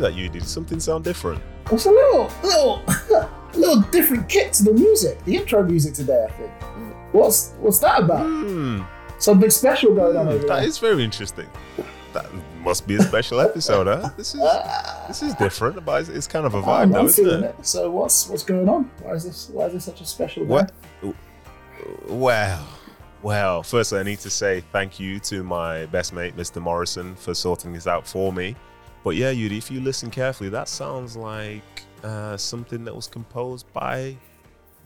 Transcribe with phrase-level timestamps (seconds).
[0.00, 0.14] that?
[0.14, 1.40] You did something sound different.
[1.70, 2.82] It's a little, little,
[3.54, 6.26] little different kit to the music, the intro music today.
[6.28, 6.50] I think.
[7.12, 8.24] What's what's that about?
[8.26, 8.82] Hmm,
[9.18, 11.46] Something special going on over that is very interesting.
[12.12, 12.26] That
[12.62, 14.10] must be a special episode, huh?
[14.16, 16.90] This is Ah, this is different, but it's, it's kind of a I'm, vibe, I'm
[16.92, 17.54] though, isn't it?
[17.58, 17.66] it.
[17.66, 18.90] So what's what's going on?
[19.02, 20.48] Why is this why is this such a special day?
[20.50, 20.72] What?
[22.08, 22.66] Well,
[23.22, 23.62] well.
[23.62, 26.60] Firstly, I need to say thank you to my best mate, Mr.
[26.60, 28.56] Morrison, for sorting this out for me.
[29.02, 31.62] But yeah, Yudi, if you listen carefully, that sounds like
[32.04, 34.16] uh, something that was composed by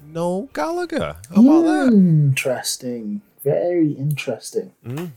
[0.06, 1.16] Noel Gallagher.
[1.34, 1.92] How about that?
[1.92, 3.23] Interesting.
[3.42, 4.73] Very interesting.
[4.87, 5.12] Mm.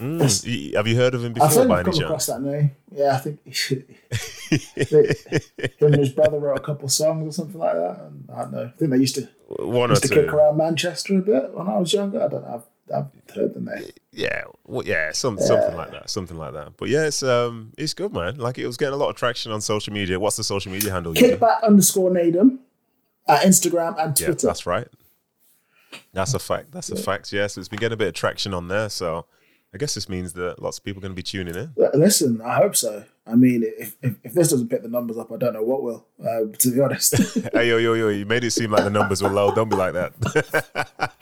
[0.00, 0.74] Mm.
[0.74, 2.38] Have you heard of him I before, think by I've any come across chance?
[2.38, 2.70] that name.
[2.90, 3.38] Yeah, I think
[5.78, 8.00] him and his brother wrote a couple songs or something like that.
[8.00, 8.64] And I don't know.
[8.64, 11.68] I think they used to One or used to kick around Manchester a bit when
[11.68, 12.22] I was younger.
[12.24, 12.64] I don't know.
[12.94, 13.84] I've, heard the name.
[14.12, 16.76] Yeah, well, yeah, some, something like that, something like that.
[16.76, 18.36] But yeah, it's um, it's good, man.
[18.36, 20.20] Like it was getting a lot of traction on social media.
[20.20, 21.14] What's the social media handle?
[21.14, 22.58] Kickback underscore Nadum
[23.26, 24.46] at Instagram and Yeah, Twitter.
[24.46, 24.86] that's right.
[26.12, 26.72] That's a fact.
[26.72, 27.32] That's a fact.
[27.32, 28.88] Yeah, so it's been getting a bit of traction on there.
[28.88, 29.26] So
[29.72, 31.72] I guess this means that lots of people are going to be tuning in.
[31.94, 33.04] Listen, I hope so.
[33.26, 35.82] I mean, if, if, if this doesn't pick the numbers up, I don't know what
[35.82, 37.16] will, uh, to be honest.
[37.54, 39.54] hey, yo, yo, yo, you made it seem like the numbers were low.
[39.54, 40.12] Don't be like that.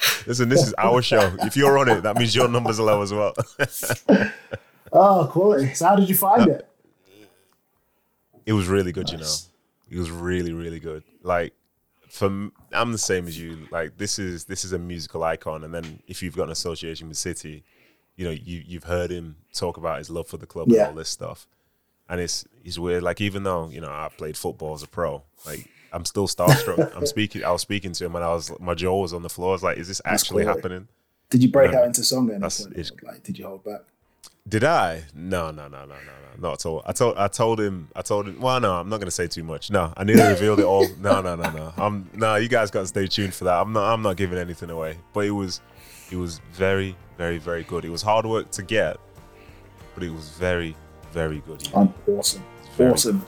[0.26, 1.32] Listen, this is our show.
[1.42, 3.34] If you're on it, that means your numbers are low as well.
[4.92, 5.74] oh, quality.
[5.74, 6.68] So, how did you find it?
[8.46, 9.34] it was really good, you know.
[9.88, 11.04] It was really, really good.
[11.22, 11.52] Like,
[12.08, 13.68] for I'm the same as you.
[13.70, 17.08] Like, this is this is a musical icon, and then if you've got an association
[17.08, 17.62] with City,
[18.16, 20.80] you know, you you've heard him talk about his love for the club Yeah.
[20.80, 21.46] and all this stuff,
[22.12, 23.02] and it's it's weird.
[23.02, 26.92] Like, even though you know I played football as a pro, like I'm still starstruck.
[26.96, 27.42] I'm speaking.
[27.42, 29.48] I was speaking to him, and I was my jaw was on the floor.
[29.48, 30.60] I was like, "Is this actually quality.
[30.60, 30.88] happening?"
[31.30, 33.02] Did you break No, out into song at any point?
[33.02, 33.80] Like, did you hold back?
[34.46, 35.04] Did I?
[35.14, 36.82] No, no, no, no, no, no, not at all.
[36.84, 38.38] I told, I told him, I told him.
[38.38, 39.70] Well, no, I'm not going to say too much.
[39.70, 40.86] No, I nearly revealed it all.
[41.00, 41.72] No, no, no, no.
[41.78, 42.34] I'm no.
[42.36, 43.58] You guys got to stay tuned for that.
[43.60, 43.90] I'm not.
[43.90, 44.98] I'm not giving anything away.
[45.14, 45.62] But it was,
[46.10, 47.84] it was very, very, very good.
[47.86, 48.98] It was hard work to get,
[49.94, 50.76] but it was very,
[51.12, 51.66] very good.
[51.74, 52.42] I'm awesome.
[52.76, 53.24] Very awesome.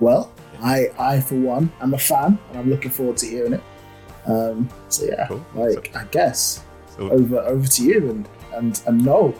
[0.00, 0.32] Well,
[0.62, 3.62] I, I for one, am a fan, and I'm looking forward to hearing it.
[4.26, 5.44] Um, so yeah, Cool.
[5.54, 6.64] like I guess
[6.96, 9.34] So, over over to you and and and Noel.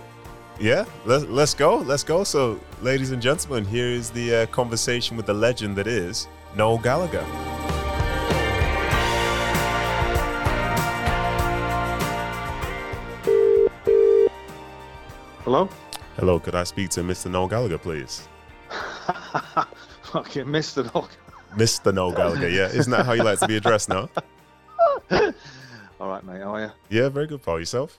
[0.61, 2.23] yeah, let's let's go, let's go.
[2.25, 6.79] So, ladies and gentlemen, here is the uh, conversation with the legend that is Noel
[6.79, 7.25] Gallagher.
[15.45, 15.69] Hello?
[16.17, 17.31] Hello, could I speak to Mr.
[17.31, 18.27] Noel Gallagher, please?
[20.05, 21.09] Fucking it all.
[21.57, 21.93] Mr.
[21.93, 22.69] Noel Gallagher, yeah.
[22.69, 24.09] Isn't that how you like to be addressed now?
[26.01, 26.41] All right, mate.
[26.41, 26.71] How are you?
[26.89, 27.59] Yeah, very good, Paul.
[27.59, 27.99] Yourself?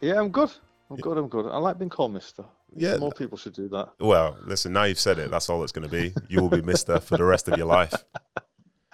[0.00, 0.50] Yeah, I'm good.
[0.90, 1.18] I'm good.
[1.18, 1.46] I'm good.
[1.46, 2.44] I like being called Mister.
[2.74, 2.96] Yeah.
[2.96, 3.90] More people should do that.
[4.00, 6.14] Well, listen, now you've said it, that's all it's going to be.
[6.28, 7.92] You will be Mister for the rest of your life.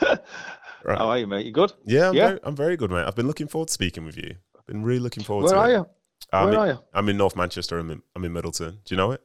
[0.87, 0.99] Right.
[0.99, 1.47] How are you, mate?
[1.47, 1.73] You good?
[1.87, 2.27] Yeah, I'm, Yeah.
[2.27, 3.07] Very, I'm very good, mate.
[3.07, 4.35] I've been looking forward to speaking with you.
[4.55, 5.79] I've been really looking forward Where to Where are it.
[5.79, 5.87] you?
[6.35, 6.79] I'm Where in, are you?
[6.93, 7.79] I'm in North Manchester.
[7.79, 8.81] I'm in, I'm in Middleton.
[8.85, 9.23] Do you know it?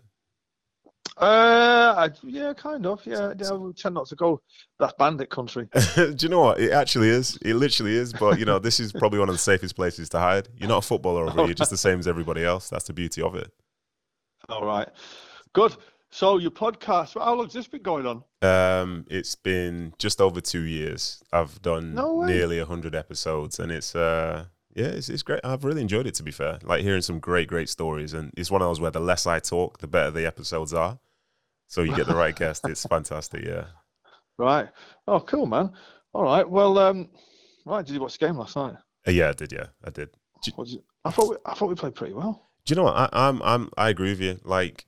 [1.17, 3.05] Uh, I, yeah, kind of.
[3.05, 3.51] Yeah, yeah.
[3.51, 4.41] We tend not to go
[4.79, 5.67] that bandit country.
[5.95, 6.59] Do you know what?
[6.59, 7.37] It actually is.
[7.41, 8.13] It literally is.
[8.13, 10.47] But, you know, this is probably one of the safest places to hide.
[10.55, 11.45] You're not a footballer over here.
[11.47, 12.69] You're just the same as everybody else.
[12.69, 13.51] That's the beauty of it.
[14.47, 14.87] All right.
[15.51, 15.75] Good.
[16.11, 17.21] So your podcast.
[17.21, 18.23] How long's this been going on?
[18.41, 21.21] Um, it's been just over two years.
[21.31, 25.39] I've done No nearly hundred episodes, and it's uh, yeah, it's, it's great.
[25.43, 26.15] I've really enjoyed it.
[26.15, 28.91] To be fair, like hearing some great, great stories, and it's one of those where
[28.91, 30.99] the less I talk, the better the episodes are.
[31.67, 32.67] So you get the right guest.
[32.67, 33.43] It's fantastic.
[33.45, 33.65] Yeah.
[34.37, 34.69] Right.
[35.07, 35.71] Oh, cool, man.
[36.13, 36.49] All right.
[36.49, 37.09] Well, um,
[37.65, 37.85] right.
[37.85, 38.75] Did you watch the game last night?
[39.07, 39.51] Uh, yeah, I did.
[39.51, 40.09] Yeah, I did.
[40.43, 42.49] Did you- I thought we, I thought we played pretty well.
[42.65, 42.95] Do you know what?
[42.95, 44.39] I, I'm I'm I agree with you.
[44.43, 44.85] Like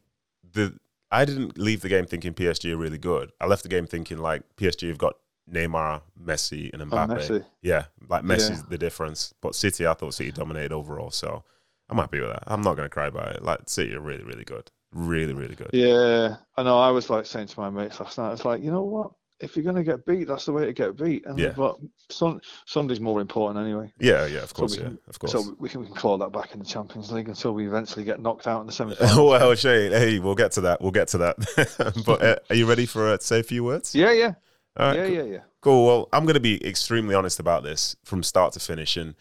[0.52, 0.78] the
[1.10, 3.32] I didn't leave the game thinking PSG are really good.
[3.40, 5.16] I left the game thinking like PSG have got
[5.52, 7.18] Neymar, Messi, and Oh, Mbappe.
[7.18, 7.46] Messi.
[7.62, 8.62] Yeah, like Messi's Yeah.
[8.70, 9.34] the difference.
[9.42, 11.12] But City, I thought City dominated overall.
[11.12, 11.44] So
[11.90, 12.44] I'm happy with that.
[12.48, 13.44] I'm not going to cry about it.
[13.44, 14.72] Like City are really, really good.
[14.94, 15.70] Really, really good.
[15.74, 16.80] Yeah, I know.
[16.80, 19.12] I was like saying to my mates last night, it's like, you know what?
[19.40, 21.26] If you're gonna get beat, that's the way to get beat.
[21.26, 21.54] And Yeah.
[21.58, 21.78] but
[22.12, 23.92] sun, Sunday's more important anyway.
[24.00, 25.32] Yeah, yeah, of course, yeah, can- of course.
[25.32, 28.06] So we can, we can claw that back in the Champions League until we eventually
[28.06, 30.80] get knocked out in the semi well, Shane, hey, we'll get to that.
[30.80, 32.04] We'll get to that.
[32.06, 33.96] but uh, are you ready for uh, to say a few words?
[33.96, 34.34] Yeah, yeah,
[34.78, 35.16] right, yeah, cool.
[35.16, 35.40] yeah, yeah.
[35.62, 35.86] Cool.
[35.86, 38.98] Well, I'm going to be extremely honest about this from start to finish.
[38.98, 39.16] And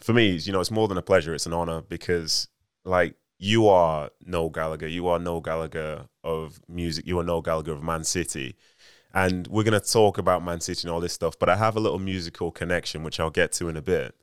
[0.00, 1.34] for me, you know, it's more than a pleasure.
[1.34, 2.48] It's an honor because,
[2.84, 4.86] like, you are Noel Gallagher.
[4.86, 7.06] You are Noel Gallagher of music.
[7.06, 8.54] You are Noel Gallagher of Man City.
[9.14, 11.38] And we're going to talk about Man City and all this stuff.
[11.38, 14.14] But I have a little musical connection, which I'll get to in a bit.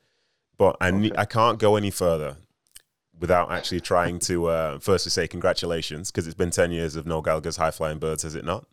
[0.58, 2.38] But I, ne- I can't go any further
[3.20, 7.22] without actually trying to uh, firstly say congratulations because it's been 10 years of Noel
[7.22, 8.66] Gallagher's High Flying Birds, has it not?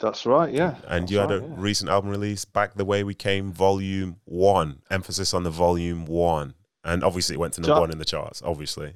[0.00, 0.76] That's right, yeah.
[0.86, 1.54] And you had right, a yeah.
[1.56, 4.82] recent album release, Back the Way We Came, Volume 1.
[4.90, 6.54] Emphasis on the Volume 1.
[6.84, 8.94] And obviously it went to number one in the charts, obviously.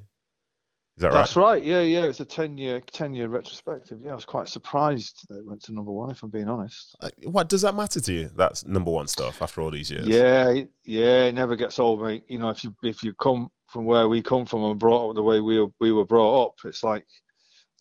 [0.95, 1.13] Is that right?
[1.13, 1.63] That's right.
[1.63, 2.03] Yeah, yeah.
[2.03, 3.99] It's a ten year ten year retrospective.
[4.03, 6.11] Yeah, I was quite surprised that it went to number one.
[6.11, 6.95] If I'm being honest.
[7.01, 8.29] Uh, What does that matter to you?
[8.35, 10.07] That's number one stuff after all these years.
[10.07, 10.53] Yeah,
[10.85, 11.25] yeah.
[11.25, 12.23] It never gets old, mate.
[12.27, 15.15] You know, if you if you come from where we come from and brought up
[15.15, 17.07] the way we were, we were brought up, it's like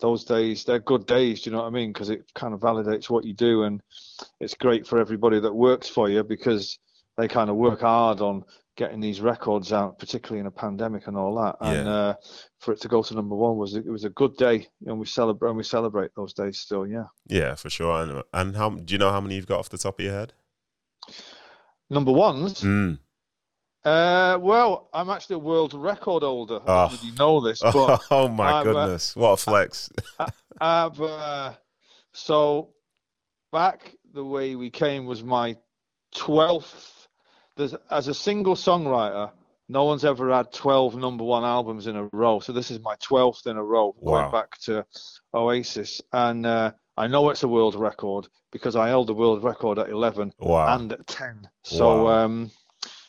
[0.02, 0.64] those days.
[0.64, 1.40] They're good days.
[1.40, 1.92] Do you know what I mean?
[1.92, 3.80] Because it kind of validates what you do, and
[4.40, 6.78] it's great for everybody that works for you because
[7.16, 8.44] they kind of work hard on
[8.76, 11.56] getting these records out, particularly in a pandemic and all that.
[11.60, 11.92] And Yeah.
[11.92, 12.14] uh,
[12.58, 15.06] for it to go to number one was it was a good day, and we
[15.06, 16.86] celebrate and we celebrate those days still.
[16.86, 17.04] Yeah.
[17.28, 18.02] Yeah, for sure.
[18.02, 20.14] And, and how do you know how many you've got off the top of your
[20.14, 20.32] head?
[21.90, 22.62] Number ones.
[22.62, 22.98] Mm.
[23.84, 26.60] Uh, well, I'm actually a world record holder.
[26.66, 26.88] I Oh.
[26.88, 29.16] don't really know this, but Oh, my I'm, uh, goodness.
[29.16, 29.90] what a flex.
[30.60, 31.52] I've uh,
[32.12, 32.68] so
[33.50, 35.56] back the way we came was my
[36.14, 37.08] twelfth.
[37.56, 39.30] There's as a single songwriter,
[39.68, 42.38] no one's ever had twelve number one albums in a row.
[42.40, 44.20] So this is my twelfth in a row, Wow.
[44.20, 44.86] going back to
[45.34, 49.78] Oasis, and uh, I know it's a world record because I held the world record
[49.78, 50.76] at eleven wow.
[50.76, 51.48] and at ten.
[51.64, 52.24] So Wow.
[52.24, 52.50] um,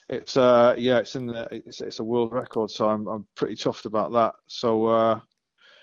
[0.09, 2.69] it's uh yeah, it's in the it's, it's a world record.
[2.71, 4.35] So I'm I'm pretty chuffed about that.
[4.47, 5.19] So uh,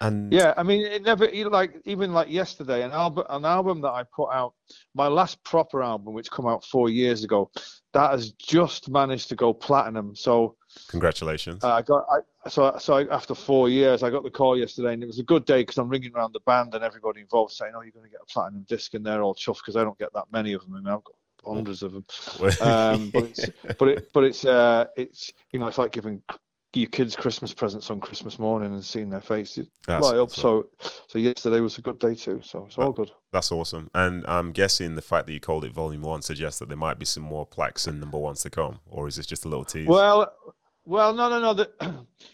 [0.02, 3.90] and yeah, I mean, it never like even like yesterday, an album, an album that
[3.90, 4.54] I put out,
[4.94, 7.50] my last proper album, which come out four years ago,
[7.92, 10.16] that has just managed to go platinum.
[10.16, 10.56] So
[10.88, 11.62] congratulations.
[11.62, 14.94] uh, I got, I so so I, after four years, I got the call yesterday,
[14.94, 17.52] and it was a good day because I'm ringing around the band and everybody involved
[17.52, 19.84] saying, "Oh, you're going to get a platinum disc and they're all chuffed because I
[19.84, 20.72] don't get that many of them.
[20.72, 21.14] Mean, I've got
[21.44, 22.04] hundreds of them.
[22.60, 26.22] Um, but it's but it but it's uh it's you know it's like giving
[26.74, 30.28] your kids Christmas presents on Christmas morning and seeing their faces That's light up.
[30.28, 30.40] awesome.
[30.40, 30.66] So
[31.08, 32.40] so yesterday was a good day too.
[32.42, 33.10] So it's all good.
[33.32, 33.90] That's awesome.
[33.94, 36.98] And I'm guessing the fact that you called it Volume 1 suggests that there might
[36.98, 38.80] be some more plaques and number ones to come.
[38.86, 39.88] Or is this just a little tease?
[39.88, 40.32] Well,
[40.84, 41.66] well, no, no, no,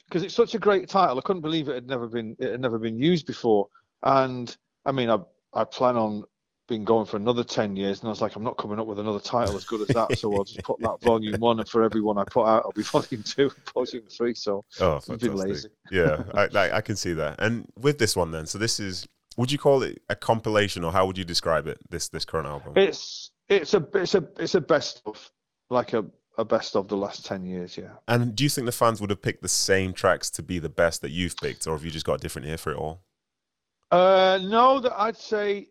[0.06, 1.18] because it's such a great title.
[1.18, 3.68] I couldn't believe it had never been it had never been used before.
[4.02, 4.54] And
[4.84, 5.18] I mean, I
[5.54, 6.24] I plan on
[6.68, 8.98] being going for another ten years, and I was like, I'm not coming up with
[8.98, 10.18] another title as good as that.
[10.18, 12.72] So I'll just put that volume one, and for every one I put out, I'll
[12.72, 14.34] be volume two, volume three.
[14.34, 15.68] So oh, I've been lazy.
[15.90, 17.36] yeah, I, I, I can see that.
[17.38, 20.92] And with this one, then, so this is, would you call it a compilation or
[20.92, 22.72] how would you describe it, this this current album?
[22.76, 25.30] It's it's a it's a it's a best of
[25.70, 26.04] like a
[26.38, 27.76] a best of the last ten years.
[27.76, 27.92] Yeah.
[28.08, 30.68] and do you think the fans would have picked the same tracks to be the
[30.68, 33.00] best that you've picked, or have you just got a different ear for it all?
[33.90, 35.68] Uh, no, that I'd say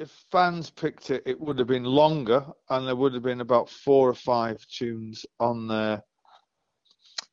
[0.00, 3.68] if fans picked it, it would have been longer, and there would have been about
[3.68, 6.02] four or five tunes on there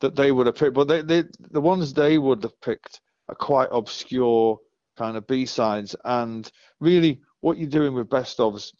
[0.01, 0.73] that they would have picked.
[0.75, 2.99] But they, they the ones they would have picked
[3.29, 4.59] are quite obscure
[4.97, 8.73] kind of B sides, and really what you're doing with best ofs.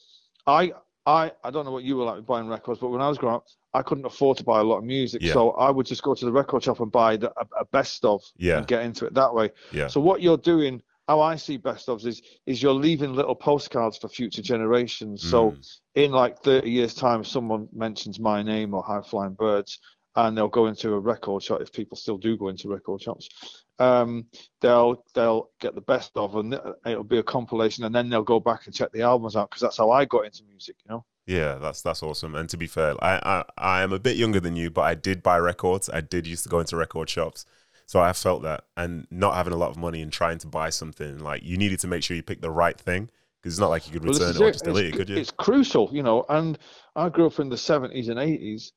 [0.46, 0.74] I
[1.06, 3.18] I I don't know what you were like with buying records, but when I was
[3.18, 5.34] growing up, I couldn't afford to buy a lot of music, Yeah.
[5.34, 8.04] so I would just go to the record shop and buy the, a, a best
[8.04, 8.58] of Yeah.
[8.58, 9.52] and get into it that way.
[9.72, 9.88] Yeah.
[9.88, 13.98] So what you're doing, how I see best ofs is is you're leaving little postcards
[13.98, 15.24] for future generations.
[15.24, 15.80] So Mm.
[15.96, 19.80] in like 30 years time, someone mentions my name or High Flying Birds,
[20.16, 23.30] and they'll go into a record shop if people still do go into record shops.
[23.80, 24.26] Um,
[24.62, 28.40] they'll they'll get the best of, and it'll be a compilation, and then they'll go
[28.40, 30.76] back and check the albums out because that's how I got into music.
[30.86, 31.06] You know.
[31.28, 32.36] Yeah, that's that's awesome.
[32.36, 34.96] And to be fair, I, I I am a bit younger than you, but I
[34.96, 35.90] did buy records.
[35.90, 37.46] I did used to go into record shops,
[37.88, 38.66] so I felt that.
[38.78, 41.80] And not having a lot of money and trying to buy something, like you needed
[41.80, 43.10] to make sure you picked the right thing
[43.42, 45.10] because it's not like you could return is it or just delete it, It's- could
[45.10, 45.18] you?
[45.18, 46.24] It's crucial, you know.
[46.30, 46.60] And
[46.96, 48.72] I grew up in the seventies and eighties,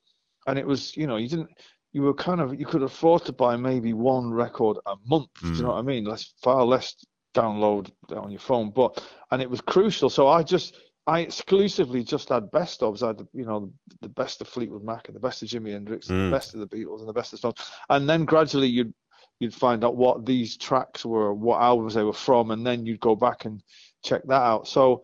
[0.46, 1.50] and it was, you know, you didn't,
[1.92, 5.28] you were kind of, you could afford to buy maybe one record a month.
[5.42, 5.60] Do you Mm.
[5.62, 6.04] know what I mean?
[6.04, 6.94] Less, far less
[7.34, 10.10] download on your phone, but and it was crucial.
[10.10, 10.76] So I just,
[11.06, 13.02] I exclusively just had best ofs.
[13.02, 16.08] I had, you know, the best of Fleetwood Mac and the best of Jimi Hendrix,
[16.08, 16.30] and Mm.
[16.30, 17.56] the best of the Beatles and the best of Stones,
[17.88, 18.94] and then gradually you'd
[19.40, 23.00] you'd find out what these tracks were, what albums they were from, and then you'd
[23.00, 23.62] go back and
[24.04, 24.68] check that out.
[24.68, 25.02] So,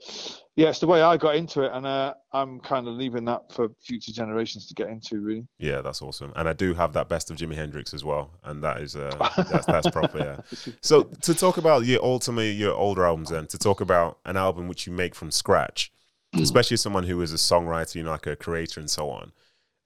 [0.56, 3.52] yeah, it's the way I got into it, and uh, I'm kind of leaving that
[3.52, 5.46] for future generations to get into, really.
[5.58, 6.32] Yeah, that's awesome.
[6.34, 9.14] And I do have that best of Jimi Hendrix as well, and that is uh,
[9.50, 10.18] that's, that's proper.
[10.18, 10.72] Yeah.
[10.80, 14.66] So to talk about your ultimately your older albums, then to talk about an album
[14.66, 15.92] which you make from scratch,
[16.34, 19.32] especially as someone who is a songwriter, you know, like a creator and so on.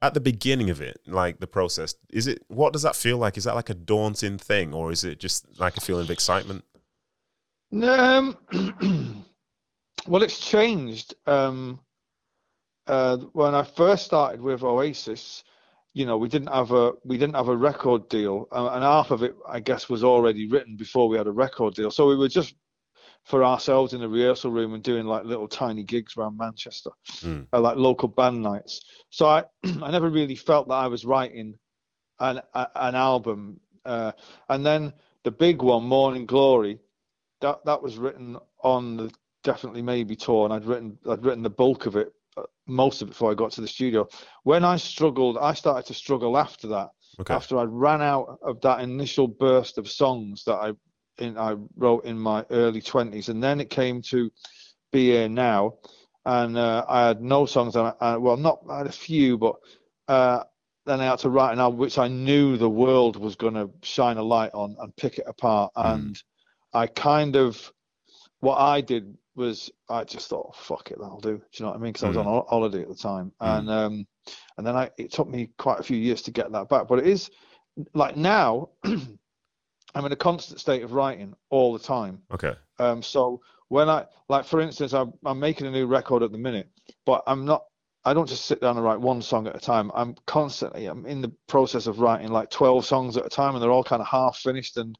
[0.03, 3.37] At the beginning of it, like the process, is it what does that feel like?
[3.37, 6.65] Is that like a daunting thing, or is it just like a feeling of excitement?
[7.73, 8.37] Um,
[10.07, 11.15] well, it's changed.
[11.27, 11.81] Um,
[12.87, 15.45] uh, when I first started with Oasis,
[15.93, 19.23] you know, we didn't have a we didn't have a record deal, and half of
[19.23, 21.91] it, I guess, was already written before we had a record deal.
[21.91, 22.55] So we were just
[23.25, 26.91] for ourselves in the rehearsal room and doing like little tiny gigs around Manchester,
[27.23, 27.47] Mm.
[27.53, 28.81] uh, like local band nights.
[29.11, 29.45] So I
[29.83, 31.59] I never really felt that I was writing
[32.21, 34.13] an a, an album, uh,
[34.49, 34.93] and then
[35.25, 36.79] the big one, Morning Glory,
[37.41, 39.11] that that was written on the
[39.43, 43.09] Definitely Maybe tour, and I'd written I'd written the bulk of it, uh, most of
[43.09, 44.07] it before I got to the studio.
[44.43, 46.91] When I struggled, I started to struggle after that.
[47.19, 47.35] Okay.
[47.35, 50.73] After I ran out of that initial burst of songs that I
[51.19, 54.31] in, I wrote in my early twenties, and then it came to
[54.93, 55.75] be here now,
[56.27, 57.77] and uh, I had no songs.
[57.77, 59.57] And I, well, not I had a few, but
[60.09, 60.45] uh,
[60.85, 63.71] then I had to write an album which I knew the world was going to
[63.83, 65.73] shine a light on and pick it apart.
[65.77, 65.95] Mm.
[65.95, 66.23] And
[66.73, 67.73] I kind of
[68.41, 71.37] what I did was I just thought, fuck it, that'll do.
[71.39, 71.93] Do you know what I mean?
[71.93, 72.27] Because I was Mm.
[72.27, 73.59] on holiday at the time, Mm.
[73.59, 74.07] and um,
[74.59, 76.89] and then I it took me quite a few years to get that back.
[76.89, 77.31] But it is
[77.95, 82.23] like now, I'm in a constant state of writing all the time.
[82.33, 82.55] Okay.
[82.79, 86.39] Um, so when I like, for instance, I'm, I'm making a new record at the
[86.39, 86.69] minute,
[87.07, 87.65] but I'm not.
[88.03, 89.91] I don't just sit down and write one song at a time.
[89.95, 90.87] I'm constantly.
[90.87, 93.85] I'm in the process of writing like 12 songs at a time, and they're all
[93.85, 94.79] kind of half finished.
[94.79, 94.97] And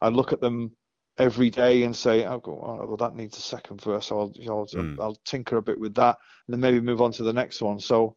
[0.00, 0.72] I look at them
[1.18, 4.06] every day and say, "Oh, go, oh well, that needs a second verse.
[4.06, 4.98] So I'll, you know, Mm.
[5.00, 7.78] I'll tinker a bit with that, and then maybe move on to the next one."
[7.80, 8.16] So,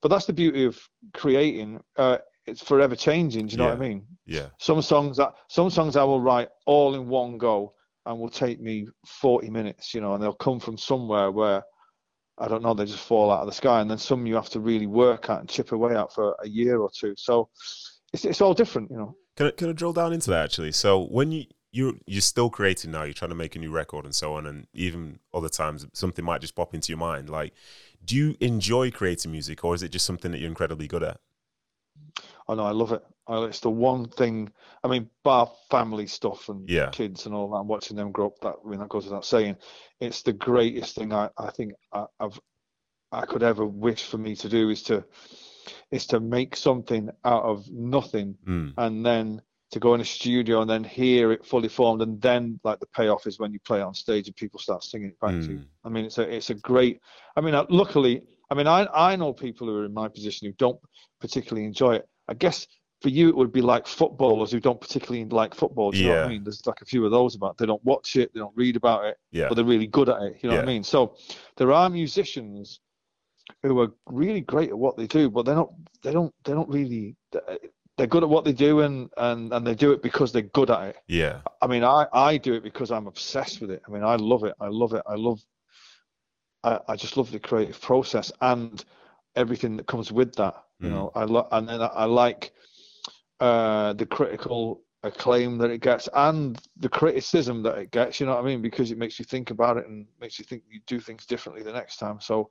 [0.00, 0.78] but that's the beauty of
[1.14, 1.80] creating.
[1.96, 3.46] Uh, it's forever changing.
[3.46, 4.06] Do you know what I mean?
[4.26, 4.48] Yeah.
[4.58, 8.60] Some songs that some songs I will write all in one go and will take
[8.60, 11.62] me 40 minutes, you know, and they'll come from somewhere where
[12.38, 13.80] I don't know, they just fall out of the sky.
[13.80, 16.48] And then some you have to really work at and chip away at for a
[16.48, 17.14] year or two.
[17.16, 17.48] So
[18.12, 19.14] it's it's all different, you know.
[19.36, 20.72] Can I, can I drill down into that actually?
[20.72, 24.04] So when you you you're still creating now, you're trying to make a new record
[24.04, 27.28] and so on, and even other times something might just pop into your mind.
[27.30, 27.54] Like,
[28.04, 31.20] do you enjoy creating music, or is it just something that you're incredibly good at?
[32.48, 33.02] Oh no, I love it.
[33.28, 34.52] It's the one thing.
[34.84, 36.90] I mean, bar family stuff and Yeah.
[36.90, 37.62] kids and all that.
[37.64, 39.56] Watching them grow up, that I mean, that goes without saying.
[40.00, 42.38] It's the greatest thing I, I think I, I've
[43.12, 45.04] I could ever wish for me to do is to
[45.90, 48.74] is to make something out of nothing Mm.
[48.78, 52.60] and then to go in a studio and then hear it fully formed and then
[52.62, 55.20] like the payoff is when you play it on stage and people start singing it
[55.20, 55.58] back to you.
[55.58, 55.66] Mm.
[55.84, 57.00] I mean, it's a it's a great.
[57.36, 60.46] I mean, uh, luckily, I mean, I I know people who are in my position
[60.46, 60.78] who don't
[61.20, 62.08] particularly enjoy it.
[62.28, 62.66] I guess
[63.00, 65.90] for you it would be like footballers who don't particularly like football.
[65.90, 66.44] Do you know what I mean?
[66.44, 67.56] There's like a few of those about.
[67.56, 69.48] They don't watch it, they don't read about it, Yeah.
[69.48, 70.36] but they're really good at it.
[70.42, 70.84] You know what I mean?
[70.84, 71.16] So
[71.56, 72.80] there are musicians
[73.62, 75.72] who are really great at what they do, but they're not.
[76.02, 76.32] They don't.
[76.44, 77.16] They don't really.
[77.96, 80.70] They're good at what they do, and and and they do it because they're good
[80.70, 80.96] at it.
[81.08, 81.40] Yeah.
[81.60, 83.82] I mean, I, I do it because I'm obsessed with it.
[83.86, 84.54] I mean, I love it.
[84.60, 85.02] I love it.
[85.06, 85.40] I love,
[86.64, 88.84] I, I just love the creative process and
[89.36, 90.54] everything that comes with that.
[90.80, 90.92] You Mm.
[90.92, 92.52] know, I love, and then I, I like
[93.40, 98.20] uh, the critical acclaim that it gets and the criticism that it gets.
[98.20, 98.62] You know what I mean?
[98.62, 101.62] Because it makes you think about it and makes you think you do things differently
[101.62, 102.20] the next time.
[102.20, 102.48] So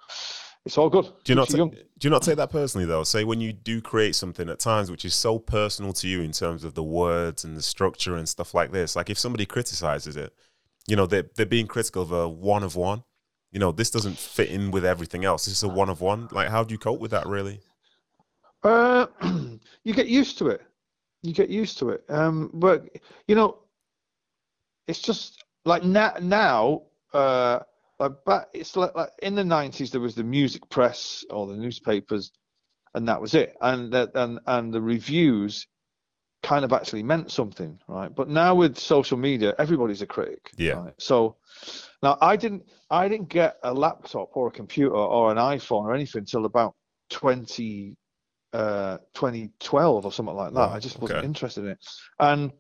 [0.66, 1.06] it's all good.
[1.24, 3.04] Do you not you do you not take that personally though?
[3.04, 6.32] Say when you do create something at times which is so personal to you in
[6.32, 8.96] terms of the words and the structure and stuff like this.
[8.96, 10.34] Like if somebody criticizes it,
[10.88, 13.04] you know they're they're being critical of a one of one.
[13.52, 15.46] You know this doesn't fit in with everything else.
[15.46, 16.28] This is a one of one.
[16.32, 17.60] Like how do you cope with that really?
[18.64, 19.08] Uh,
[19.84, 20.62] you get used to it.
[21.24, 22.04] You get used to it.
[22.08, 22.86] Um, but
[23.28, 23.60] you know,
[24.88, 26.14] it's just like now.
[26.22, 27.60] Now, uh,
[28.02, 31.56] like back, it's like, like in the nineties, there was the music press or the
[31.56, 32.32] newspapers,
[32.96, 33.56] and that was it.
[33.62, 35.68] And that and and the reviews
[36.42, 38.14] kind of actually meant something, right?
[38.14, 40.50] But now with social media, everybody's a critic.
[40.58, 40.74] Yeah.
[40.74, 40.94] Right?
[40.98, 41.38] So
[42.02, 45.94] now I didn't I didn't get a laptop or a computer or an iPhone or
[45.94, 46.74] anything until about
[47.12, 47.96] twenty
[48.54, 50.60] uh 2012 or something like that.
[50.60, 51.26] Wow, I just wasn't okay.
[51.26, 51.86] interested in it.
[52.20, 52.52] And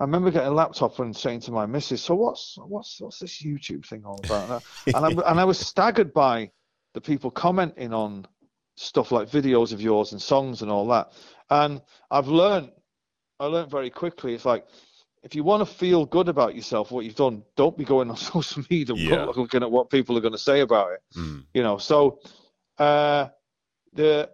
[0.00, 3.42] I remember getting a laptop and saying to my missus, "So what's what's what's this
[3.42, 6.50] YouTube thing all about?" and I and I was staggered by
[6.94, 8.26] the people commenting on
[8.76, 11.12] stuff like videos of yours and songs and all that.
[11.50, 12.72] And I've learned,
[13.38, 14.34] I learned very quickly.
[14.34, 14.66] It's like
[15.22, 18.16] if you want to feel good about yourself, what you've done, don't be going on
[18.34, 19.24] social media Yeah.
[19.26, 21.44] looking at what people are going to say about it Mm.
[21.54, 22.18] you know so
[22.78, 23.28] uh
[23.92, 24.28] the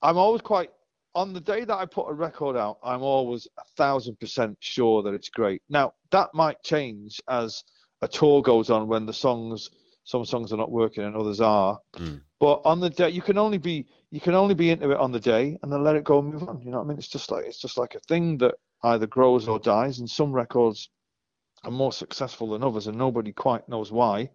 [0.00, 0.70] i'm always quite
[1.14, 5.02] on the day that i put a record out i'm always a thousand percent sure
[5.02, 5.62] that it's great.
[5.68, 7.64] Now that might change as
[8.00, 9.70] a tour goes on when the songs
[10.04, 11.78] some songs are not working and others are.
[11.96, 12.20] Mm.
[12.40, 15.12] but on the day you can only be you can only be into it on
[15.12, 16.60] the day and then let it go and move on.
[16.62, 16.98] You know what i mean?
[16.98, 18.54] It's just like it's just like a thing that
[18.84, 20.90] either grows or dies and some records
[21.64, 24.30] are more successful than others and nobody quite knows why.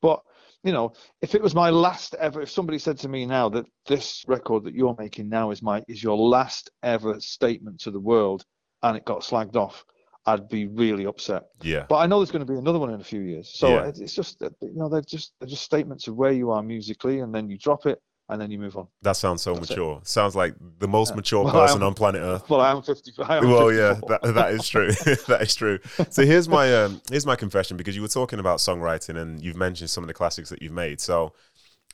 [0.00, 0.22] But
[0.62, 3.66] you know, if it was my last ever, if somebody said to me now that
[3.86, 8.00] this record that you're making now is my is your last ever statement to the
[8.00, 8.44] world,
[8.82, 9.84] and it got slagged off,
[10.26, 11.44] I'd be really upset.
[11.62, 11.86] Yeah.
[11.88, 13.86] But I know there's going to be another one in a few years, so Yeah.
[13.86, 17.20] it's it's just you know they're just they're just statements of where you are musically,
[17.20, 18.00] and then you drop it,
[18.30, 18.86] and then you move on.
[19.02, 19.72] That sounds so That's it.
[19.74, 20.00] mature.
[20.04, 22.48] Sounds like the most mature Well, person am- on planet Earth.
[22.48, 23.12] Well, I am 50.
[23.22, 24.92] I am Well, yeah, that, that is true.
[25.28, 25.78] that is true.
[26.10, 29.56] So here's my um, here's my confession because you were talking about songwriting and you've
[29.56, 31.00] mentioned some of the classics that you've made.
[31.00, 31.32] So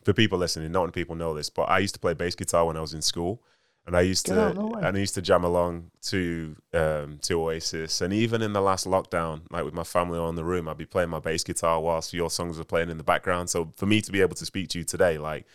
[0.04, 2.66] for people listening, not many people know this, but I used to play bass guitar
[2.66, 3.42] when I was in school,
[3.86, 7.18] and I used Get to out, no and I used to jam along to um,
[7.22, 10.68] to Oasis, and even in the last lockdown, like with my family in the room,
[10.68, 13.50] I'd be playing my bass guitar whilst your songs were playing in the background.
[13.50, 15.46] So for me to be able to speak to you today, like.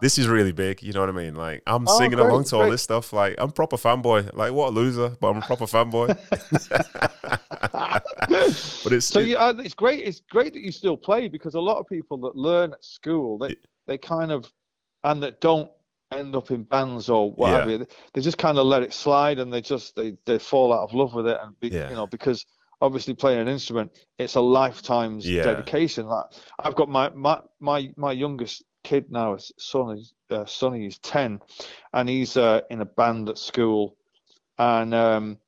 [0.00, 1.34] This is really big, you know what I mean?
[1.34, 3.12] Like I'm Oh, singing great, along to all this stuff.
[3.12, 4.32] Like I'm proper fanboy.
[4.32, 6.16] Like what a loser, but I'm a proper fanboy.
[8.84, 10.06] but it's So it- yeah, uh, it's great.
[10.06, 13.38] It's great that you still play because a lot of people that learn at school,
[13.38, 13.56] they
[13.88, 14.48] they kind of,
[15.02, 15.68] and that don't
[16.12, 17.78] end up in bands or what have Yeah.
[17.78, 20.84] you, they just kind of let it slide and they just they they fall out
[20.84, 21.88] of love with it and be, Yeah.
[21.90, 22.46] you know because
[22.80, 25.42] obviously playing an instrument it's a lifetime's Yeah.
[25.42, 26.06] dedication.
[26.06, 26.26] Like
[26.60, 30.98] I've got my my my my youngest kid now, his son is uh, Sonny is
[30.98, 31.40] ten,
[31.92, 33.96] and he's uh, in a band at school,
[34.58, 35.38] and um,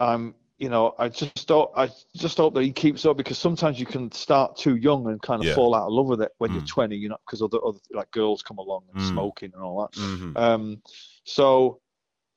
[0.00, 3.80] I'm you know I just hope I just hope that he keeps up because sometimes
[3.80, 5.54] you can start too young and kind of Yeah.
[5.54, 6.68] fall out of love with it when you're Mm.
[6.68, 9.12] 20, you know, because other other like girls come along and Mm.
[9.12, 9.98] smoking and all that.
[9.98, 10.36] Mhm.
[10.36, 10.82] Um,
[11.24, 11.80] so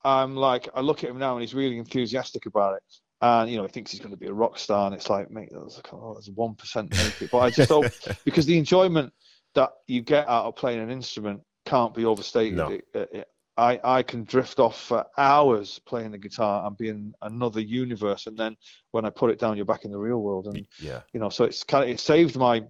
[0.04, 2.82] I'm like, I look at him now and he's really enthusiastic about it.
[3.22, 4.86] And, you know, he thinks he's going to be a rock star.
[4.86, 7.30] And it's like, mate, that's, oh, that's 1% make it.
[7.30, 7.90] But I just hope,
[8.24, 9.12] because the enjoyment
[9.56, 12.56] that you get out of playing an instrument can't be overstated.
[12.56, 12.68] No.
[12.68, 17.14] It- it- I, I can drift off for hours playing the guitar and be in
[17.22, 18.26] another universe.
[18.26, 18.54] And then
[18.90, 20.46] when I put it down, you're back in the real world.
[20.46, 22.64] And, yeah, you know so it's kind of it saved my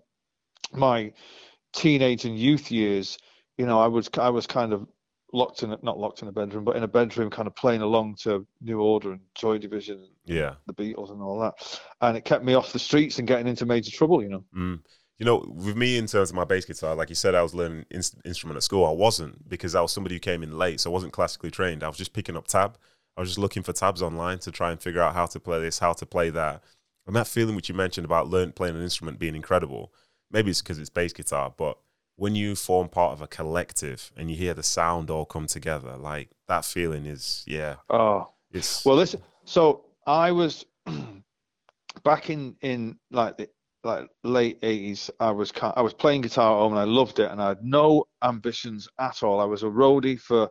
[0.73, 1.13] my
[1.73, 3.19] teenage and youth years
[3.59, 4.87] you know i was i was kind of
[5.33, 7.83] locked in a- not locked in a bedroom but in a bedroom kind of playing
[7.83, 10.55] along to new order and joy division and yeah.
[10.67, 13.67] the beatles and all that and it kept me off the streets and getting into
[13.67, 14.81] major trouble you know Mm.
[15.19, 17.55] You know, with me in terms of my bass guitar, like you said, I was
[17.55, 18.85] learning in- instrument at school.
[18.85, 21.83] I wasn't because I was somebody who came in late, so I wasn't classically trained.
[21.83, 22.77] I was just picking up tab.
[23.17, 25.61] I was just looking for tabs online to try and figure out how to play
[25.61, 26.63] this, how to play that.
[27.07, 29.93] And that feeling which you mentioned about learn playing an instrument being incredible,
[30.31, 31.79] maybe it's because it's bass guitar, but
[32.17, 35.97] when you form part of a collective and you hear the sound all come together,
[35.97, 39.23] like that feeling is, yeah, oh it's Well, listen.
[39.45, 40.65] So I was
[42.05, 43.49] back in in like the
[43.87, 45.11] like late eighties.
[45.21, 47.65] I was I was playing guitar at home and I loved it, and I had
[47.65, 49.41] no ambitions at all.
[49.41, 50.51] I was a roadie for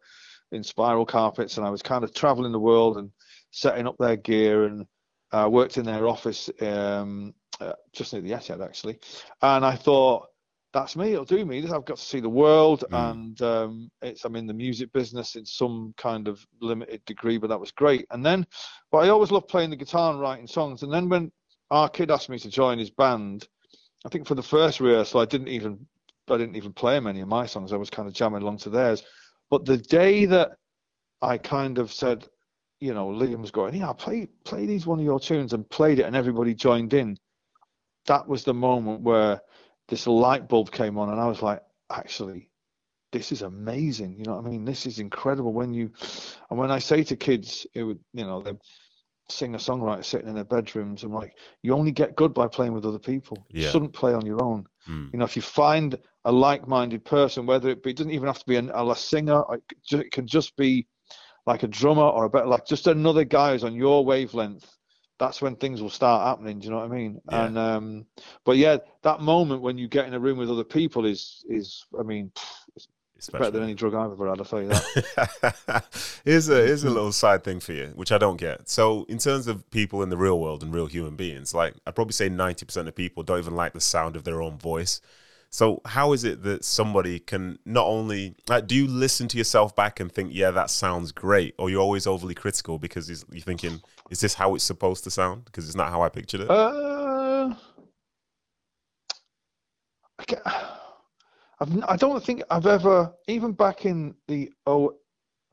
[0.54, 3.12] Inspiral Carpets, and I was kind of traveling the world and
[3.52, 4.86] setting up their gear, and
[5.32, 8.98] I worked in their office um, uh, just near the Etihad actually.
[9.42, 10.28] And I thought.
[10.74, 11.14] That's me.
[11.14, 11.64] It'll do me.
[11.64, 13.12] I've got to see the world, Mm.
[13.12, 14.26] and um, it's.
[14.26, 18.06] I'm in the music business in some kind of limited degree, but that was great.
[18.12, 18.46] And then
[18.92, 20.84] but I always loved playing the guitar and writing songs.
[20.84, 21.32] And then when
[21.72, 23.48] our kid asked me to join his band,
[24.06, 25.86] I think for the first rehearsal, I didn't even
[26.30, 27.72] I didn't even play him any of my songs.
[27.72, 29.04] I was kind of jamming along to theirs.
[29.50, 30.52] But the day that
[31.22, 32.28] I kind of said,
[32.80, 36.00] you know, Liam was going, yeah, play play these one of your tunes, and played
[36.00, 37.18] it, and everybody joined in.
[38.08, 39.42] That was the moment where
[39.88, 42.50] this light bulb came on, and I was like, actually,
[43.12, 44.18] this is amazing.
[44.18, 44.66] You know what I mean?
[44.66, 45.54] This is incredible.
[45.54, 45.92] When you,
[46.50, 48.54] and when I say to kids, it would, you know, they
[49.30, 52.86] singer songwriter sitting in their bedrooms, I'm like, you only get good by playing with
[52.86, 53.46] other people.
[53.50, 54.66] You shouldn't play on your own.
[54.88, 58.28] mm, You know, if you find a like-minded person, whether it be, it doesn't even
[58.28, 60.88] have to be an, a singer, it c- ju- it can just be
[61.46, 64.66] like a drummer or a better, like just another guy who's on your wavelength.
[65.20, 66.60] That's when things will start happening.
[66.60, 67.22] Do you know what I mean?
[67.32, 67.46] Yeah.
[67.46, 68.06] And um,
[68.46, 71.86] but yeah, that moment when you get in a room with other people is is,
[72.00, 72.65] I mean, it's
[73.30, 74.40] better than any drug I've ever had.
[74.40, 75.86] I'll tell you that.
[76.26, 78.70] here's a here's a little side thing for you, which I don't get.
[78.70, 81.96] So, in terms of people in the real world and real human beings, like I'd
[81.96, 85.02] probably say ninety percent of people don't even like the sound of their own voice.
[85.56, 89.74] So, how is it that somebody can not only like, do you listen to yourself
[89.74, 93.82] back and think, yeah, that sounds great, or you're always overly critical because you're thinking,
[94.10, 95.46] is this how it's supposed to sound?
[95.46, 96.50] Because it's not how I pictured it.
[96.50, 97.56] Uh,
[100.20, 100.75] I,
[101.60, 104.96] I've, I don't think I've ever, even back in the o,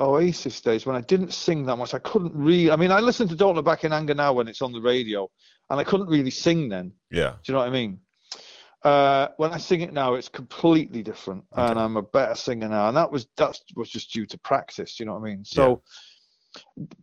[0.00, 2.70] Oasis days when I didn't sing that much, I couldn't really.
[2.70, 4.80] I mean, I listen to Don't Look Back in Anger now when it's on the
[4.80, 5.30] radio,
[5.70, 6.92] and I couldn't really sing then.
[7.10, 8.00] yeah, Do you know what I mean?
[8.82, 12.88] Uh, when I sing it now, it's completely different, and I'm a better singer now.
[12.88, 14.96] And that was that was just due to practice.
[14.96, 15.44] Do you know what I mean?
[15.44, 15.82] So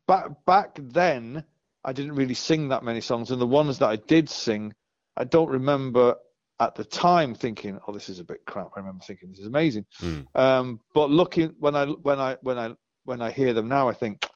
[0.05, 1.43] back back then,
[1.85, 4.73] I didn't really sing that many songs, and the ones that I did sing,
[5.15, 6.15] I don't remember
[6.59, 9.47] at the time thinking, "Oh, this is a bit crap." I remember thinking, "This is
[9.47, 10.27] amazing," Mm.
[10.35, 13.93] um, but looking when I when I when I when I hear them now, I
[13.93, 14.27] think,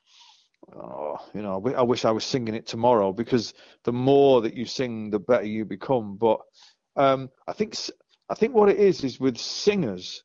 [0.76, 4.66] "Oh, you know, I wish I was singing it tomorrow." Because the more that you
[4.66, 6.18] sing, the better you become.
[6.18, 6.40] But
[6.96, 7.76] um, I think
[8.30, 10.24] I think what it is is with singers,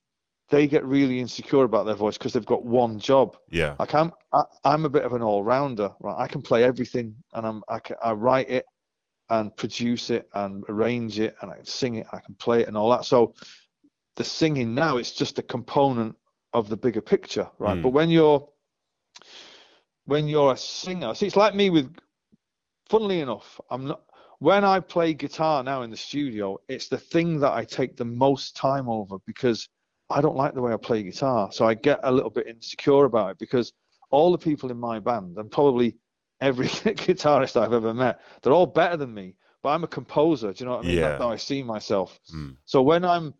[0.51, 3.37] they get really insecure about their voice because they've got one job.
[3.51, 3.75] Yeah.
[3.79, 6.17] Like I'm, I, I'm a bit of an all-rounder, right?
[6.17, 8.65] I can play everything, and I'm, I can, I write it,
[9.31, 12.69] and produce it, and arrange it, and I can sing it, I can play it,
[12.69, 13.05] and all that.
[13.05, 13.35] So,
[14.17, 16.17] the singing now it's just a component
[16.53, 17.77] of the bigger picture, right?
[17.77, 17.83] Mm.
[17.83, 18.49] But when you're,
[20.07, 21.95] when you're a singer, see, it's like me with,
[22.89, 24.03] funnily enough, I'm not.
[24.41, 28.05] When I play guitar now in the studio, it's the thing that I take the
[28.05, 29.69] most time over because
[30.11, 31.51] I don't like the way I play guitar.
[31.51, 33.73] So I get a little bit insecure about it because
[34.11, 35.97] all the people in my band and probably
[36.41, 39.35] every guitarist I've ever met, they're all better than me.
[39.63, 40.53] But I'm a composer.
[40.53, 40.97] Do you know what I mean?
[40.99, 41.09] Yeah.
[41.11, 42.19] That's how I see myself.
[42.35, 42.57] Mm.
[42.65, 43.35] So when I'm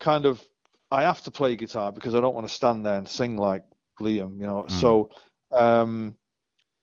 [0.00, 0.44] kind of,
[0.90, 3.62] I have to play guitar because I don't want to stand there and sing like
[4.00, 4.40] Liam.
[4.40, 4.66] You know.
[4.68, 4.80] Mm.
[4.80, 5.10] So
[5.52, 6.16] um,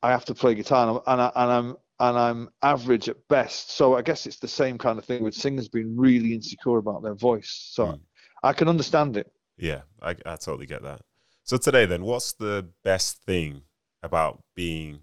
[0.02, 3.18] I have to play guitar and, I'm- and, I, and I'm and I'm average at
[3.28, 3.72] best.
[3.72, 7.02] So I guess it's the same kind of thing with singers being really insecure about
[7.04, 7.70] their voice.
[7.72, 8.00] So Mm.
[8.44, 9.32] I can understand it.
[9.58, 11.02] Yeah, I, I totally get that.
[11.44, 13.64] So today, then, what's the best thing
[14.04, 15.00] about being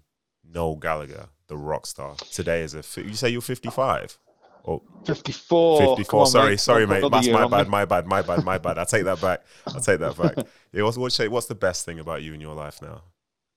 [0.53, 2.15] Noel Gallagher, the rock star?
[2.31, 4.17] Today is a fi- you say you're 55
[4.63, 5.79] or 54.
[5.95, 6.19] 54.
[6.21, 6.59] on, sorry, mate.
[6.59, 7.01] sorry, mate.
[7.11, 7.49] That's my me.
[7.49, 8.77] bad, my bad, my bad, my bad.
[8.77, 9.43] I take that back.
[9.67, 10.45] I take that back.
[10.73, 13.03] Yeah, what's what's, what's the best thing about you in your life now?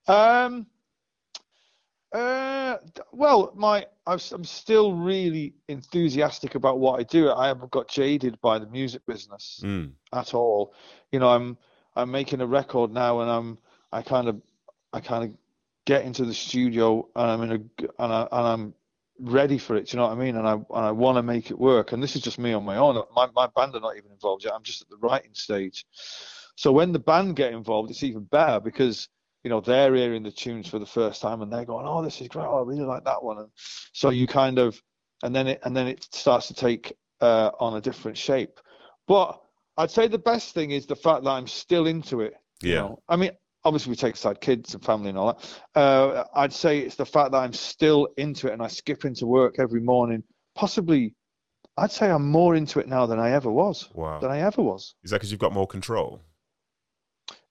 [0.07, 0.66] Um.
[2.12, 2.77] Uh.
[3.12, 7.31] Well, my I'm still really enthusiastic about what I do.
[7.33, 10.72] I haven't got jaded by the music business Mm, at all.
[11.12, 11.59] You know, I'm
[11.96, 13.59] I'm making a record now, and I'm
[13.92, 14.40] I kind of
[14.92, 15.31] I kind of
[15.88, 18.74] get into the studio, and I'm in a and I and I'm
[19.18, 19.87] ready for it.
[19.87, 20.37] Do you know what I mean?
[20.37, 21.92] And I and I want to make it work.
[21.92, 23.03] And this is just me on my own.
[23.16, 24.53] My my band are not even involved yet.
[24.53, 25.87] I'm just at the writing stage.
[26.57, 29.09] So when the band get involved, it's even better because
[29.44, 32.20] you know they're hearing the tunes for the first time and they're going, "Oh, this
[32.20, 32.46] is great!
[32.46, 33.48] Oh, I really like that one." And
[33.92, 34.81] so you kind of,
[35.22, 38.61] and then it and then it starts to take uh, on a different shape.
[39.07, 39.40] But
[39.79, 42.35] I'd say the best thing is the fact that I'm still into it.
[42.61, 42.81] You Yeah.
[42.81, 43.03] know?
[43.09, 43.31] I mean,
[43.64, 45.61] obviously we take aside kids and family and all that.
[45.81, 49.27] Uh, I'd say it's the fact that I'm still into it and I skip into
[49.27, 50.23] work every morning.
[50.55, 51.14] Possibly,
[51.77, 53.88] I'd say I'm more into it now than I ever was.
[53.94, 54.18] wow.
[54.21, 54.94] Than I ever was.
[55.05, 56.23] Is that because you've got more control?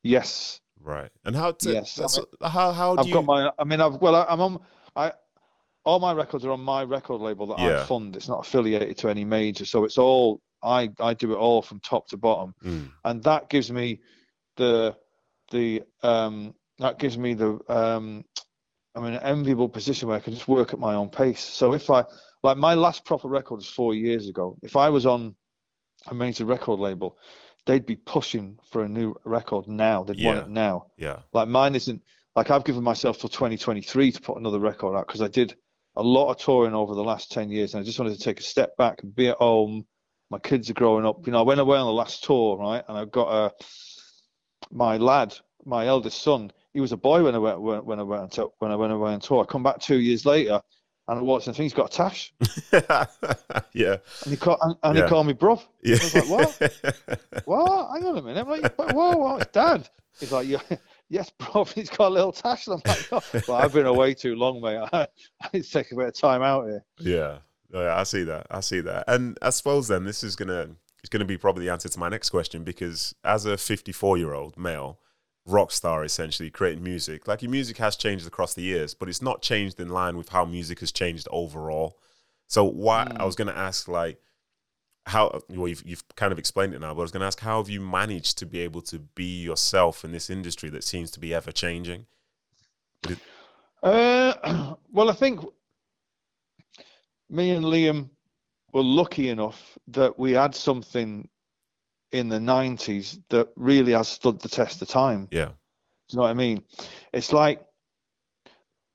[0.03, 0.59] Yes.
[0.81, 1.09] Right.
[1.25, 1.99] And how to, Yes,
[2.41, 3.51] how how do I've you got my.
[3.59, 4.59] I mean, I've well, I, I'm on.
[4.95, 5.11] I
[5.83, 7.81] all my records are on my record label that Yeah.
[7.81, 8.15] I fund.
[8.15, 10.89] It's not affiliated to any major, so it's all I.
[10.99, 13.99] I do it all from top to bottom, Mm, and that gives me
[14.55, 14.95] the
[15.51, 18.23] the um that gives me the um
[18.95, 21.41] I'm in an enviable position where I can just work at my own pace.
[21.41, 22.03] So if I
[22.43, 24.57] like my last proper record was four years ago.
[24.61, 25.35] If I was on
[26.07, 27.17] a major record label,
[27.65, 30.03] they'd be pushing for a new record now.
[30.03, 30.87] They'd want it now.
[30.97, 31.19] yeah.
[31.33, 32.01] Like mine isn't
[32.35, 35.55] like I've given myself till 2023 to put another record out because I did
[35.95, 38.39] a lot of touring over the last 10 years and I just wanted to take
[38.39, 39.85] a step back and be at home.
[40.29, 41.25] My kids are growing up.
[41.25, 42.83] You know, I went away on the last tour, right?
[42.87, 43.51] And I've got a
[44.71, 46.51] my lad, my eldest son.
[46.73, 49.11] He was a boy when I went when, when I went when I went away
[49.13, 49.43] on tour.
[49.43, 50.61] I come back two years later
[51.07, 52.33] and I watched and I think he's got a tash
[53.73, 53.97] yeah.
[54.23, 55.03] and he called and, and Yeah.
[55.03, 55.63] he called me bruv.
[55.81, 55.95] Yeah.
[55.95, 57.23] I was like, what?
[57.45, 57.91] What?
[57.93, 58.45] Hang on a minute.
[58.45, 59.89] I'm like, whoa, whoa, it's dad.
[60.19, 60.59] He's like, yeah,
[61.09, 61.63] yes, bro.
[61.65, 62.67] He's got a little tash.
[62.67, 63.41] And I'm like, oh.
[63.47, 64.77] well, I've been away too long, mate.
[64.91, 65.07] I,
[65.41, 66.83] I need to take a bit of time out here.
[66.99, 67.37] Yeah.
[67.73, 68.47] Oh, yeah, I see that.
[68.49, 69.05] I see that.
[69.07, 72.09] And I suppose then this is gonna it's gonna be probably the answer to my
[72.09, 74.99] next question because as a 54 year old male
[75.45, 79.21] rock star, essentially creating music, like your music has changed across the years, but it's
[79.21, 81.97] not changed in line with how music has changed overall.
[82.47, 84.19] So why I was gonna ask like
[85.05, 87.57] how well you've, you've kind of explained it now, but I was gonna ask how
[87.61, 91.19] have you managed to be able to be yourself in this industry that seems to
[91.19, 92.05] be ever changing?
[93.81, 95.41] Uh, well, I think
[97.29, 98.09] me and Liam
[98.77, 101.27] were lucky enough that we had something
[102.11, 105.27] in the 90s that really has stood the test of time.
[105.31, 105.45] Yeah.
[105.47, 105.51] Do
[106.13, 106.63] you know what I mean?
[107.11, 107.65] It's like,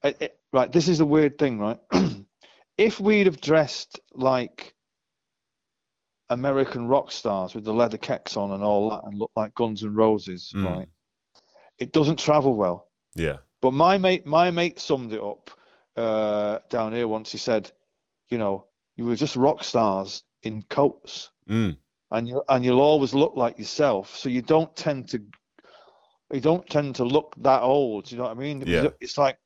[0.05, 1.81] it, it- right, this is a weird thing, right?
[2.79, 4.73] if we'd have dressed like
[6.31, 9.83] American rock stars with the leather kecks on and all that and looked like Guns
[9.83, 10.65] and Roses, Mm.
[10.65, 10.89] right?
[11.79, 12.87] It doesn't travel well.
[13.17, 13.39] Yeah.
[13.61, 15.51] But my mate, my mate summed it up
[15.97, 17.33] uh, down here once.
[17.33, 17.71] He said,
[18.31, 21.77] "You know, you were just rock stars in coats, Mm.
[22.11, 24.17] and you and you'll always look like yourself.
[24.17, 25.23] So you don't tend to,
[26.33, 28.11] you don't tend to look that old.
[28.11, 28.63] You know what I mean?
[28.67, 28.89] Yeah.
[29.01, 29.39] It's like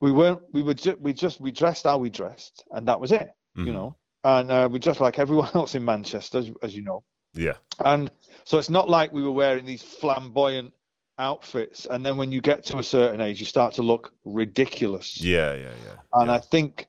[0.00, 0.40] we weren't.
[0.52, 0.74] We were.
[0.74, 3.28] Ju- we just we dressed how we dressed, and that was it.
[3.56, 3.66] Mhm.
[3.66, 3.96] You know.
[4.24, 7.02] and uh, we're just like everyone else in Manchester, as, as you know.
[7.34, 7.56] Yeah.
[7.84, 8.10] And
[8.44, 10.72] so it's not like we were wearing these flamboyant
[11.18, 15.20] outfits, and then when you get to a certain age, you start to look ridiculous.
[15.20, 15.96] Yeah, yeah, yeah.
[16.14, 16.34] And yeah.
[16.34, 16.86] I think,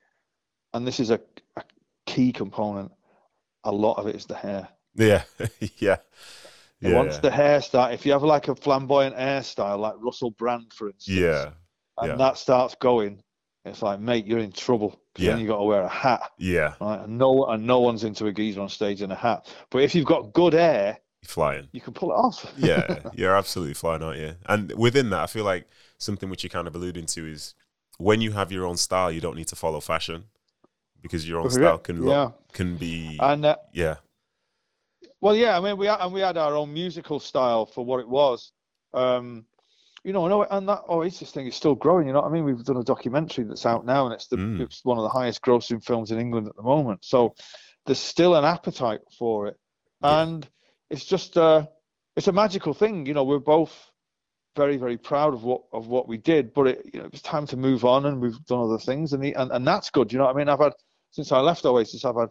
[0.73, 1.19] and this is a
[2.15, 2.91] key component,
[3.65, 4.69] a lot of it is the hair.
[4.95, 5.23] Yeah,
[5.77, 5.97] yeah.
[6.81, 10.89] Yeah, Once the hairstyle, if you have like a flamboyant hairstyle, like Russell Brand, for
[10.89, 11.51] instance, yeah,
[11.97, 12.15] and yeah.
[12.15, 13.21] that starts going,
[13.63, 14.99] it's like, mate, you're in trouble.
[15.17, 15.31] Yeah.
[15.31, 16.73] Then you got to wear a hat, yeah.
[16.81, 17.01] right?
[17.01, 19.47] And no, and no one's into a geezer on stage in a hat.
[19.71, 21.69] But if you've got good hair, Flying.
[21.71, 22.53] you can pull it off.
[22.57, 24.35] yeah, you're absolutely flying, aren't you?
[24.47, 27.55] And within that, I feel like something which you're kind of alluding to is
[27.97, 30.25] when you have your own style, you don't need to follow fashion
[31.05, 33.97] because your own style can look, can be And uh, yeah,
[35.21, 37.99] Well, yeah, I mean, we had, and we had our own musical style for what
[37.99, 38.51] it was.
[38.93, 39.45] Um,
[40.03, 42.07] you know, no, and that Oasis thing is still growing.
[42.07, 42.43] You know what I mean?
[42.43, 44.61] We've done a documentary that's out now, and it's the Mm.
[44.61, 47.05] it's one of the highest grossing films in England at the moment.
[47.05, 47.35] So
[47.85, 49.57] there's still an appetite for it,
[50.03, 50.21] Yeah.
[50.23, 50.47] and
[50.89, 51.67] it's just uh,
[52.15, 53.05] it's a magical thing.
[53.05, 53.73] You know, we're both
[54.55, 57.45] very very proud of what of what we did, but it you know it's time
[57.47, 60.11] to move on, and we've done other things, and the, and and that's good.
[60.11, 60.49] You know what I mean?
[60.49, 60.73] I've had
[61.15, 62.29] since I left Oasis, I've had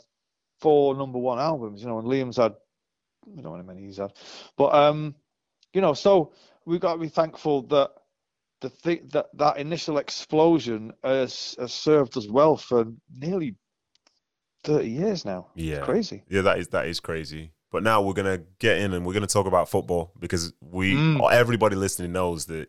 [0.61, 1.81] four number one albums.
[1.81, 4.13] You know, and Liam's had I don't know how many he's had,
[4.59, 5.15] but um,
[5.73, 6.33] you know, so
[6.67, 7.91] we've got to be thankful that
[8.61, 12.85] the thing that that initial explosion has, has served us well for
[13.19, 13.57] nearly
[14.63, 15.49] thirty years now.
[15.55, 16.23] yeah, It's crazy.
[16.29, 16.43] yeah.
[16.43, 17.53] That is that is crazy.
[17.71, 21.33] But now we're gonna get in and we're gonna talk about football because we Mm.
[21.33, 22.69] everybody listening knows that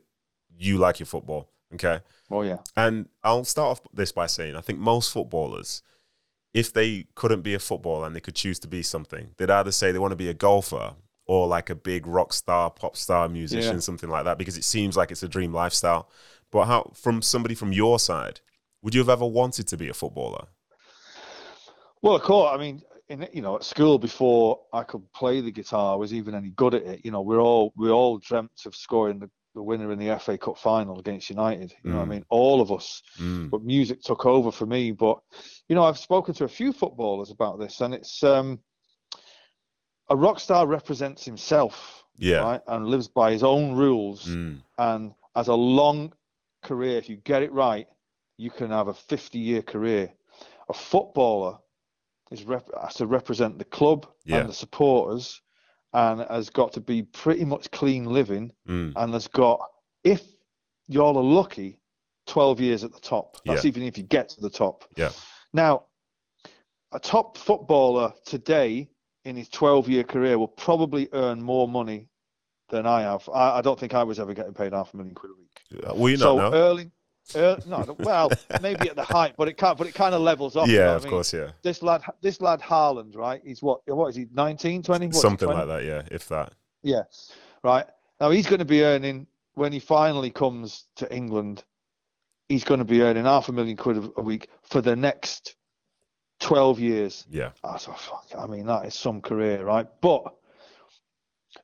[0.58, 1.50] you like your football.
[1.74, 2.00] Okay.
[2.32, 5.84] Oh yeah, And I'll start off this by saying I think most footballers,
[6.56, 9.74] if they couldn't be a footballer and they could choose to be something, they'd either
[9.74, 10.94] say they want to be a golfer
[11.28, 13.80] or like a big rock star, pop star musician, Yeah.
[13.80, 16.10] something like that, because it seems like it's a dream lifestyle.
[16.52, 18.40] But how, from somebody from your side,
[18.82, 20.48] would you have ever wanted to be a footballer?
[22.02, 22.52] Well, of course.
[22.54, 26.14] I mean, in you know, at school before I could play the guitar, I was
[26.14, 27.02] even any good at it.
[27.04, 30.38] You know, we're all we all dreamt of scoring the, the winner in the FA
[30.38, 31.74] Cup final against United.
[31.84, 32.12] You know, what Mm.
[32.12, 33.02] I mean, all of us.
[33.18, 34.92] Mm, But music took over for me.
[34.92, 35.20] But
[35.68, 38.60] you know, I've spoken to a few footballers about this, and it's um,
[40.10, 42.38] a rock star represents himself, yeah.
[42.38, 46.14] right, and lives by his own rules, Mm, and as a long
[46.64, 46.98] career.
[46.98, 47.88] If you get it right,
[48.38, 50.12] you can have a 50-year career.
[50.70, 51.58] A footballer
[52.32, 54.40] is rep- has to represent the club Yeah.
[54.40, 55.42] and the supporters,
[55.96, 59.62] and has got to be pretty much clean living, mm, and has got,
[60.04, 60.22] if
[60.90, 61.80] y'all are lucky,
[62.28, 63.38] 12 years at the top.
[63.46, 63.70] That's Yeah.
[63.70, 64.84] even if you get to the top.
[64.98, 65.12] Yeah.
[65.54, 65.86] Now,
[66.92, 68.90] a top footballer today
[69.24, 72.10] in his 12 year career will probably earn more money
[72.70, 73.28] than I have.
[73.34, 75.88] I, I don't think I was ever getting paid half a million quid a week.
[75.88, 76.58] Uh, you so not know?
[76.58, 76.92] early,
[77.34, 78.30] Uh, ear- no, well,
[78.62, 79.78] maybe at the height, but it can't.
[79.78, 80.68] But it kind of levels off.
[80.68, 81.12] you know yeah, of I mean?
[81.12, 81.52] course, yeah.
[81.64, 83.42] This lad, this lad Haaland, right?
[83.44, 83.82] He's what?
[83.88, 84.28] What is he?
[84.34, 85.06] 19, 20?
[85.08, 85.60] What's he, Something 20?
[85.66, 86.54] like that, yeah, if that.
[86.84, 87.04] Yeah,
[87.64, 87.86] right.
[88.22, 91.64] Now he's going to be earning when he finally comes to England.
[92.48, 95.56] He's going to be earning half a million quid a- week for the next
[96.40, 97.26] twelve years.
[97.30, 97.52] Yeah.
[97.64, 99.88] I thought, fuck, I mean, that is some career, right?
[100.02, 100.24] But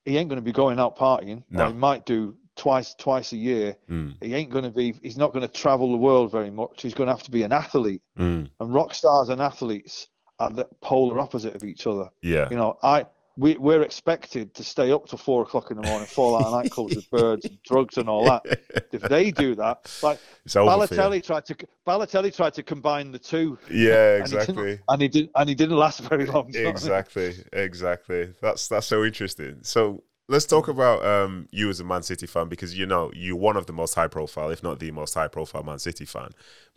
[0.05, 1.43] he ain't going to be going out partying.
[1.51, 1.65] No.
[1.65, 3.75] Or he might do twice, twice a year.
[3.89, 4.93] Mm, He ain't going to be.
[5.01, 6.81] He's not going to travel the world very much.
[6.81, 8.03] He's going to have to be an athlete.
[8.17, 10.07] mm, And rock stars and athletes
[10.39, 12.07] are the polar opposite of each other.
[12.21, 12.47] yeah.
[12.51, 13.05] You know, I
[13.37, 16.53] we we're expected to stay up till four o'clock in the morning, fall out of
[16.53, 18.43] nightclubs with birds and drugs and all that.
[18.91, 20.99] If they do that, like it's over for you.
[21.01, 21.55] Balotelli tried to
[21.87, 24.53] Balotelli tried to combine the two, Yeah, exactly.
[24.53, 26.45] and he didn't- and he did, and he didn't last very long.
[26.53, 26.93] you know what I mean?
[26.93, 32.01] exactly exactly that's that's so interesting so let's talk about um you as a man
[32.01, 34.89] city fan because you know you're one of the most high profile if not the
[34.91, 36.29] most high profile man city fan.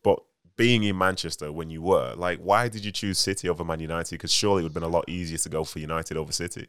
[0.02, 0.18] But
[0.56, 4.10] being in manchester when you were like why did you choose city over man united?
[4.10, 6.66] Because surely it would have been a lot easier to go for united over city.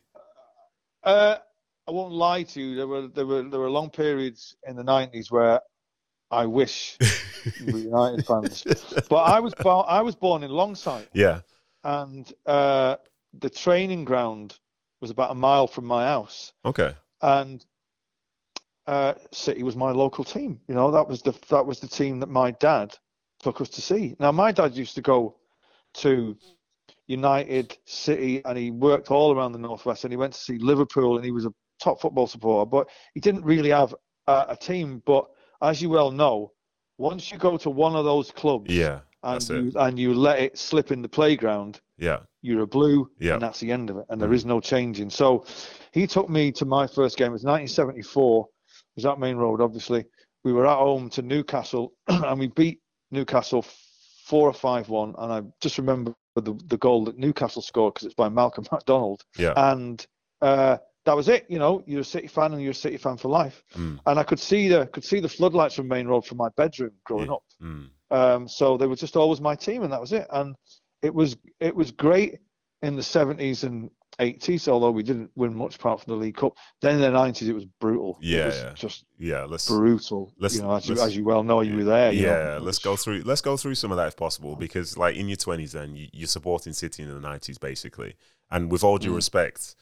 [1.04, 1.38] Uh,
[1.88, 2.76] I won't lie to you.
[2.76, 5.62] There were there were there were long periods in the nineties where
[6.32, 6.98] I wish
[7.66, 8.64] we were United fans,
[9.10, 11.08] but I was born I was born in Longsight.
[11.14, 11.42] yeah.
[11.84, 12.96] And uh,
[13.40, 14.58] the training ground
[15.06, 17.66] was about a mile from my house, okay and
[18.88, 20.60] uh, City was my local team.
[20.68, 22.96] You know, that was the that was the team that my dad
[23.42, 24.16] took us to see.
[24.20, 25.38] Now, my dad used to go
[25.96, 26.38] to
[27.08, 30.04] United, City, and he worked all around the northwest.
[30.04, 33.20] And he went to see Liverpool, and he was a top football supporter, but he
[33.20, 33.96] didn't really have
[34.28, 35.02] a, a team.
[35.06, 35.26] But
[35.62, 36.52] as you well know,
[36.98, 40.58] once you go to one of those clubs, yeah and you and you let it
[40.58, 43.34] slip in the playground, yeah you're a blue, Yeah.
[43.34, 44.46] and that's the end of it, and there Mhm.
[44.46, 45.10] no changing.
[45.10, 45.46] So
[45.92, 47.30] he took me to my first game.
[47.30, 48.48] It was 1974.
[48.48, 50.06] It was at Maine Road, obviously.
[50.44, 52.80] We were at home to Newcastle, and we beat
[53.12, 53.66] Newcastle
[54.26, 55.14] four or five one.
[55.18, 59.22] And I just remember the, the goal that Newcastle scored because it's by Malcolm MacDonald.
[59.38, 59.54] Yeah.
[59.56, 60.06] And
[60.42, 61.46] uh, that was it.
[61.50, 63.64] You know, you're a City fan and you're a City fan for life.
[63.76, 64.00] Mm.
[64.06, 66.92] And I could see the could see the floodlights from Maine Road from my bedroom
[67.06, 67.34] growing Yeah.
[67.34, 67.44] up.
[67.62, 67.90] Mm.
[68.12, 70.28] Um, so they were just always my team, and that was it.
[70.32, 70.56] And
[71.06, 72.40] it was it was great
[72.82, 73.90] in the 70s and
[74.20, 76.54] 80s, although we didn't win much apart from the League Cup.
[76.82, 78.18] Then in the 90s, it was brutal.
[78.22, 78.74] Yeah, was yeah.
[78.76, 79.44] just Yeah.
[79.46, 79.68] Let's.
[79.68, 80.34] brutal.
[80.40, 82.12] let's- you know, as you, let's- as you well know, you were there.
[82.14, 82.54] you know.
[82.54, 83.24] yeah, let's go through.
[83.26, 86.08] Let's go through some of that if possible, because like in your twenties, then you,
[86.14, 88.16] you're supporting City in the nineties, basically.
[88.50, 89.16] And with all due Mm.
[89.16, 89.76] respect,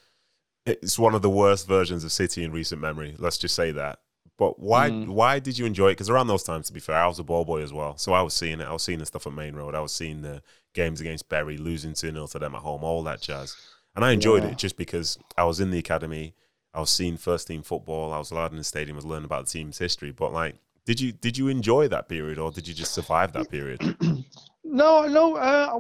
[0.66, 3.16] it's one of the worst versions of City in recent memory.
[3.20, 4.00] Let's just say that.
[4.43, 4.89] But why?
[4.89, 5.08] Mm.
[5.08, 5.91] Why did you enjoy it?
[5.91, 8.12] Because around those times, to be fair, I was a ball boy as well, so
[8.12, 8.67] I was seeing it.
[8.67, 9.73] I was seeing the stuff at Maine Road.
[9.73, 10.41] I was seeing the
[10.73, 13.56] games against Bury, losing two 0 to them at home, all that jazz.
[13.95, 14.49] And I enjoyed Yeah.
[14.49, 16.34] it just because I was in the academy.
[16.73, 18.12] I was seeing first team football.
[18.12, 18.97] I was allowed in the stadium.
[18.97, 20.12] I was learning about the team's history.
[20.12, 23.49] But like, did you did you enjoy that period, or did you just survive that
[23.49, 23.79] period?
[24.65, 25.36] No, no.
[25.38, 25.79] Uh,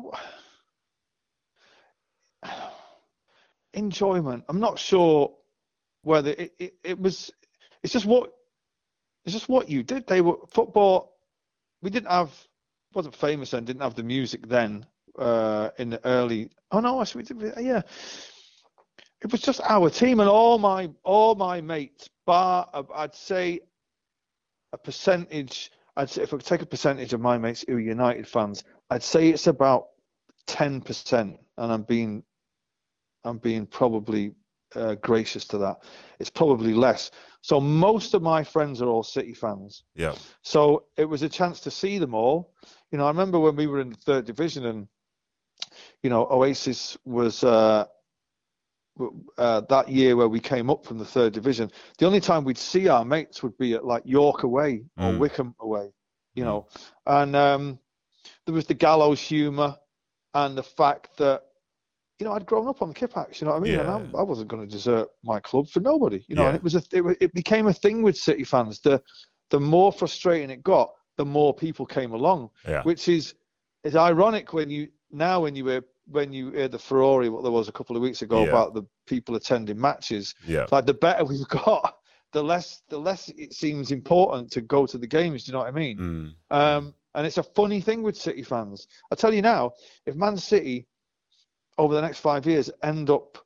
[3.73, 4.43] enjoyment.
[4.47, 5.33] I'm not sure
[6.03, 7.31] whether it, it, it was.
[7.81, 8.31] It's just what.
[9.25, 10.05] It's just what you did.
[10.07, 11.17] They were football.
[11.81, 12.31] We didn't have.
[12.93, 13.65] wasn't famous then.
[13.65, 14.85] Didn't have the music then.
[15.17, 16.49] Uh, in the early.
[16.71, 17.53] Oh no, actually, we did.
[17.63, 17.81] Yeah.
[19.21, 22.09] It was just our team and all my all my mates.
[22.25, 23.59] Bar, I'd say,
[24.71, 25.71] a percentage.
[25.95, 29.03] I'd say if I take a percentage of my mates who are United fans, I'd
[29.03, 29.89] say it's about
[30.47, 32.23] ten percent, and I'm being,
[33.23, 34.33] I'm being probably
[34.75, 35.83] uh, gracious to that.
[36.19, 37.11] It's probably less.
[37.43, 39.83] So most of my friends are all City fans.
[39.95, 42.53] Yeah, So it was a chance to see them all.
[42.89, 44.87] You know, I remember when we were in the third division, and
[46.01, 47.85] you know, Oasis was uh,
[49.37, 51.69] uh, that year where we came up from the third division.
[51.97, 55.19] The only time we'd see our mates would be at like York away or Mm.
[55.19, 55.91] Wycombe away.
[56.35, 56.47] You Mm.
[56.47, 56.67] know,
[57.05, 57.79] and um,
[58.45, 59.77] there was the gallows humour
[60.33, 61.43] and the fact that
[62.19, 63.41] you know I'd grown up on the Kippax.
[63.41, 63.73] You know what I mean?
[63.73, 63.95] Yeah.
[63.95, 66.23] And I, I wasn't going to desert my club for nobody.
[66.27, 66.47] You know, Yeah.
[66.49, 68.79] and it was a it, it became a thing with City fans.
[68.79, 69.01] The
[69.49, 73.35] the more frustrating it got, the more people came along, yeah, which is
[73.83, 77.51] is ironic when you now when you were when you hear the Ferrari what there
[77.51, 78.49] was a couple of weeks ago Yeah.
[78.49, 80.35] about the people attending matches.
[80.45, 81.97] yeah, Like the better we've got,
[82.31, 85.43] the less the less it seems important to go to the games.
[85.43, 85.97] Do you know what I mean?
[85.97, 88.87] mm, Um, and it's a funny thing with City fans.
[89.11, 89.71] I tell you now,
[90.05, 90.87] if Man City
[91.77, 93.37] over the next five years end up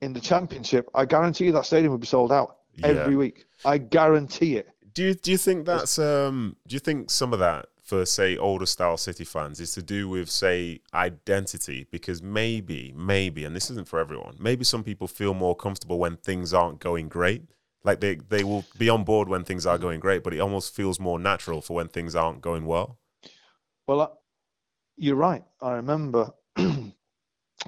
[0.00, 2.88] in the Championship, I guarantee you that stadium will be sold out yeah.
[2.88, 3.46] every week.
[3.64, 4.68] I guarantee it.
[4.94, 8.36] Do you do you think that's um do you think some of that for say
[8.36, 13.70] older style City fans is to do with say identity because maybe maybe and this
[13.70, 17.42] isn't for everyone maybe some people feel more comfortable when things aren't going great
[17.84, 20.74] like they they will be on board when things are going great but it almost
[20.74, 22.98] feels more natural for when things aren't going well
[23.88, 24.08] Well, I,
[24.96, 25.42] you're right.
[25.62, 26.32] I remember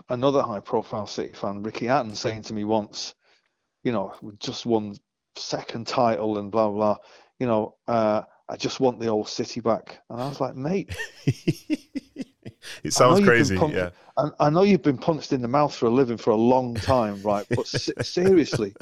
[0.09, 3.15] another high-profile City fan, Ricky Hatton, saying to me once,
[3.85, 4.97] "You know, just won
[5.37, 6.97] second title and blah blah.
[7.39, 10.95] You know, uh, I just want the old City back." And I was like, "Mate,
[11.27, 15.87] it sounds crazy pumped- yeah I, I know you've been punched in the mouth for
[15.87, 17.47] a living for a long time, right?
[17.49, 17.67] But
[18.03, 18.75] seriously,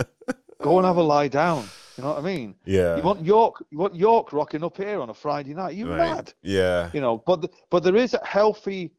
[0.60, 1.68] go and have a lie down.
[1.96, 2.54] You know what I mean?
[2.64, 5.74] yeah You want York, you want York rocking up here on a Friday night?
[5.74, 5.98] You right.
[5.98, 6.32] mad?
[6.42, 8.92] yeah You know, but but there is a healthy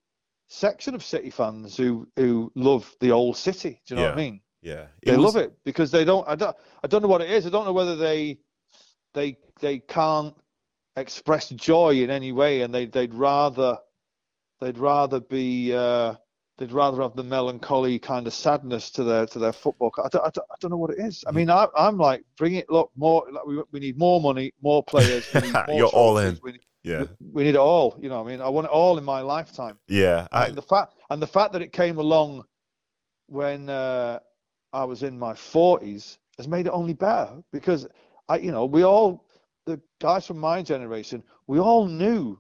[0.50, 3.82] section of City fans who who love the old city.
[3.88, 4.42] Do you know what I mean?
[4.62, 6.28] yeah They was- love it because they don't.
[6.28, 6.56] I don't.
[6.84, 7.46] I don't know what it is.
[7.46, 8.40] I don't know whether they
[9.14, 10.36] they they can't
[10.96, 13.78] express joy in any way, and they they'd rather
[14.60, 16.16] they'd rather be uh,
[16.58, 19.92] they'd rather have the melancholy kind of sadness to their to their football.
[20.04, 21.24] I don't, I don't, I don't know what it is.
[21.28, 22.70] I mean, I, I'm like, bring it.
[22.70, 23.24] Look, more.
[23.32, 25.26] Like we, we need more money, more players.
[25.34, 26.38] More You're all in.
[26.44, 27.98] We, need- yeah we need it all.
[28.02, 29.78] You know, what I mean, I want it all in my lifetime.
[29.88, 32.44] yeah I, and the fact and the fact that it came along
[33.28, 34.20] when uh,
[34.74, 37.88] I was in my forties has made it only better because
[38.28, 39.26] I, you know, we all
[39.66, 42.40] the guys from my generation, we all knew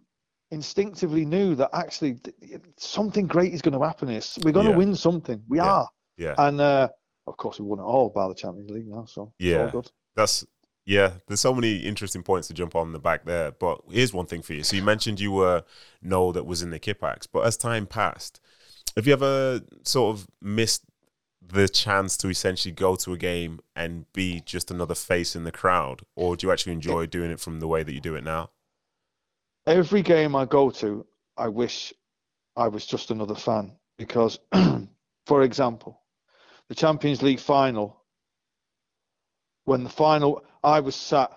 [0.51, 2.20] instinctively knew that actually
[2.78, 4.22] something great is going to happen here.
[4.43, 5.43] We're going to win something.
[5.47, 5.66] We Yeah.
[5.66, 6.89] are, yeah and uh,
[7.28, 9.05] of course we won it all by the Champions League now.
[9.05, 9.70] So Yeah.
[9.70, 9.91] good.
[10.16, 10.45] That's
[10.86, 11.13] yeah.
[11.27, 13.51] There's so many interesting points to jump on the back there.
[13.51, 14.63] But here's one thing for you.
[14.63, 15.63] So you mentioned you were
[16.01, 18.39] no that was in the Kippax, but as time passed,
[18.95, 20.84] have you ever sort of missed
[21.41, 25.51] the chance to essentially go to a game and be just another face in the
[25.51, 28.23] crowd, or do you actually enjoy doing it from the way that you do it
[28.23, 28.49] now?
[29.69, 31.05] every game I go to,
[31.38, 31.93] I wish
[32.55, 34.39] I was just another fan because,
[35.27, 36.01] for example,
[36.67, 38.03] the Champions League final,
[39.65, 41.32] when the final, I was sat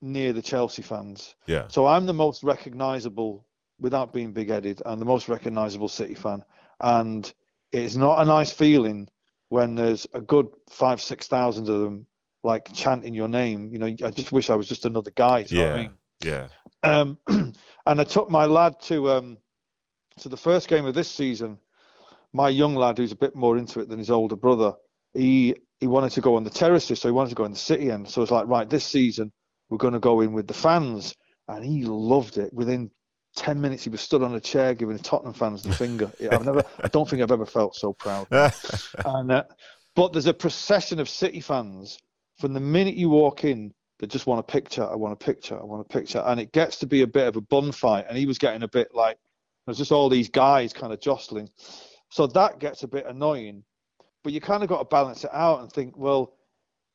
[0.00, 1.34] near the Chelsea fans.
[1.46, 3.46] Yeah, So I'm the most recognisable
[3.80, 6.44] without being big-headed, and the most recognisable City fan.
[6.80, 7.32] And
[7.72, 9.08] it's not a nice feeling
[9.48, 12.06] when there's a good five, six thousand of them
[12.42, 13.70] like chanting your name.
[13.72, 15.42] You know, I just wish I was just another guy.
[15.42, 15.82] do you know what I Yeah.
[15.82, 15.98] mean?
[16.22, 16.48] Yeah.
[16.82, 17.18] Um,
[17.86, 19.38] and I took my lad to um,
[20.20, 21.58] to the first game of this season.
[22.32, 24.74] My young lad, who's a bit more into it than his older brother,
[25.14, 27.58] he he wanted to go on the terraces, so he wanted to go in the
[27.58, 28.08] city end.
[28.08, 29.32] So it's like, right, this season
[29.68, 31.14] we're going to go in with the fans,
[31.48, 32.52] and he loved it.
[32.52, 32.90] Within
[33.36, 36.10] ten minutes, he was stood on a chair giving Tottenham fans the finger.
[36.30, 38.26] I've never, I don't think I've ever felt so proud.
[39.04, 39.44] And uh,
[39.96, 41.98] but there's a procession of City fans
[42.38, 44.88] from the minute you walk in that just want a picture.
[44.88, 45.58] I want a picture.
[45.58, 48.06] I want a picture, and it gets to be a bit of a bun fight.
[48.08, 49.18] And he was getting a bit like
[49.66, 51.48] there's just all these guys kind of jostling,
[52.10, 53.64] so that gets a bit annoying.
[54.24, 56.32] But you kind of got to balance it out and think, well,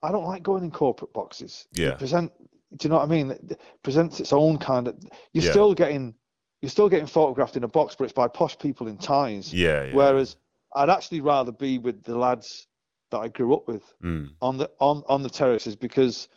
[0.04, 1.68] I don't like going in corporate boxes.
[1.74, 1.94] Yeah.
[1.94, 2.32] present.
[2.76, 3.32] Do you know what I mean?
[3.32, 4.96] It presents its own kind of.
[5.34, 5.52] You're Yeah.
[5.52, 6.16] still getting.
[6.62, 9.54] You're still getting photographed in a box, but it's by posh people in ties.
[9.54, 9.86] yeah.
[9.86, 9.96] Yeah.
[9.96, 10.36] Whereas
[10.76, 12.68] I'd actually rather be with the lads
[13.12, 16.28] that I grew up with Mm, on the on on the terraces because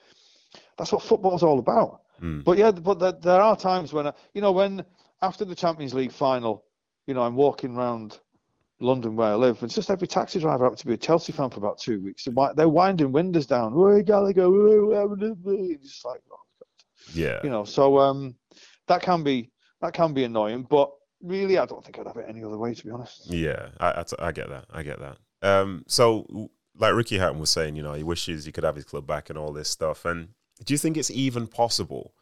[0.78, 2.02] that's what football's all about.
[2.20, 2.44] mm.
[2.44, 4.84] But yeah, but there, there are times when I, you know when
[5.22, 6.64] after the Champions League final,
[7.06, 8.18] you know I'm walking around
[8.82, 11.32] London where I live, and it's just every taxi driver happened to be a Chelsea
[11.32, 12.26] fan for about two weeks.
[12.56, 13.72] They're, winding windows down.
[13.72, 16.66] Hey Gallagher, hey, hey, hey, hey," it's just like oh,
[17.14, 17.40] yeah.
[17.44, 17.64] you know.
[17.64, 18.34] So um,
[18.88, 20.90] that can be that can be annoying, but
[21.22, 23.30] really I don't think I'd have it any other way to be honest.
[23.30, 24.66] Yeah, I, I, I get that.
[24.70, 25.18] I get that.
[25.42, 28.84] Um, so, like Ricky Hatton was saying, you know, he wishes he could have his
[28.84, 30.04] club back and all this stuff.
[30.04, 30.28] And
[30.64, 32.14] do you think it's even possible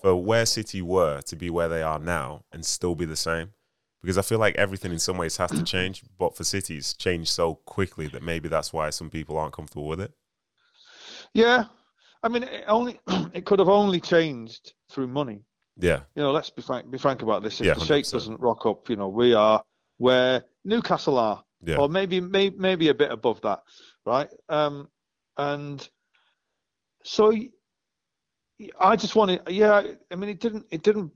[0.00, 3.50] for where City were to be where they are now and still be the same?
[4.02, 7.30] Because I feel like everything in some ways has to change, but for cities, change
[7.30, 10.12] so quickly that maybe that's why some people aren't comfortable with it.
[11.34, 11.64] Yeah,
[12.22, 13.00] I mean, it only
[13.34, 15.42] it could have only changed through money.
[15.80, 17.60] Yeah, You know, let's be frank be frank about this.
[17.60, 19.62] If Yeah, the Sheikh doesn't rock up, you know, we are
[19.98, 23.60] where Newcastle are, yeah, or maybe maybe maybe a bit above that,
[24.04, 24.28] right?
[24.48, 24.88] Um,
[25.36, 25.88] and
[27.04, 27.32] so
[28.80, 29.82] I just wanted, yeah.
[30.10, 31.12] I mean, it didn't it didn't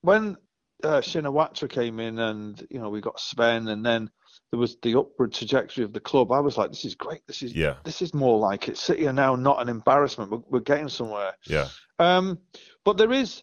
[0.00, 0.36] when
[0.84, 4.10] uh, Shinawatra came in, and you know we got Sven, and then
[4.50, 6.32] there was the upward trajectory of the club.
[6.32, 7.26] I was like, this is great.
[7.26, 8.78] This is yeah, this is more like it.
[8.78, 10.30] City are now not an embarrassment.
[10.30, 11.32] We're, we're getting somewhere.
[11.46, 11.68] yeah,
[11.98, 12.38] Um,
[12.84, 13.42] but there is,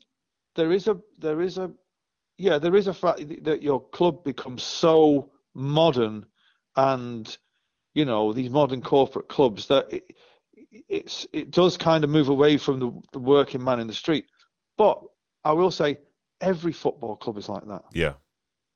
[0.56, 1.72] there is a, there is a,
[2.38, 6.26] yeah, there is a fact that your club becomes so modern,
[6.76, 7.38] and
[7.94, 10.04] you know these modern corporate clubs that it,
[10.90, 14.26] it's it does kind of move away from the, the working man in the street.
[14.78, 15.02] But
[15.44, 16.00] I will say,
[16.42, 17.84] every football club is like that.
[17.94, 18.14] yeah,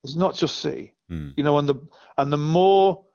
[0.03, 1.75] It's not just City mm, you know and the
[2.17, 3.05] and the more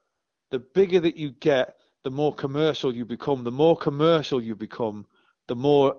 [0.51, 5.07] the bigger that you get the more commercial you become the more commercial you become
[5.49, 5.97] the more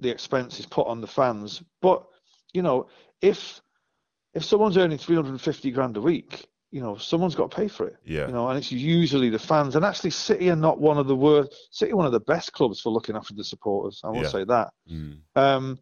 [0.00, 1.62] the expense is put on the fans.
[1.80, 2.04] But
[2.52, 2.88] you know
[3.22, 3.60] if
[4.34, 7.96] if someone's earning 350 grand a week you know someone's got to pay for it.
[8.04, 9.76] Yeah, you know and it's usually the fans.
[9.76, 12.52] And actually city are not one of the worst city are one of the best
[12.52, 14.28] clubs for looking after the supporters i will Yeah.
[14.28, 14.68] say that.
[14.90, 15.78] Mm, um,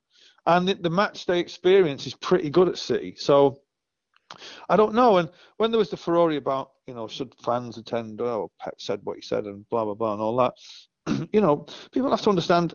[0.46, 3.14] and the, the match day experience is pretty good at City.
[3.16, 3.58] So
[4.68, 5.18] I don't know.
[5.18, 8.20] And when there was the Ferrari about, you know, should fans attend?
[8.20, 10.54] Oh, Pep said what he said and blah, blah, blah, and all that.
[11.32, 12.74] you know, people have to understand,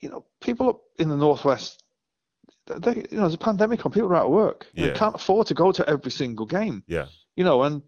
[0.00, 1.82] you know, people up in the Northwest,
[2.66, 4.66] they, you know, there's a pandemic on, people are out of work.
[4.74, 4.88] Yeah.
[4.88, 7.82] They can't afford to go to every single game, yeah, you know, and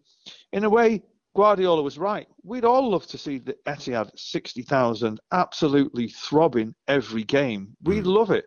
[0.53, 1.03] in a way,
[1.37, 2.29] Guardiola was right.
[2.45, 7.77] We'd all love to see the Etihad 60,000 absolutely throbbing every game.
[7.83, 8.15] We'd Mm.
[8.15, 8.45] love it.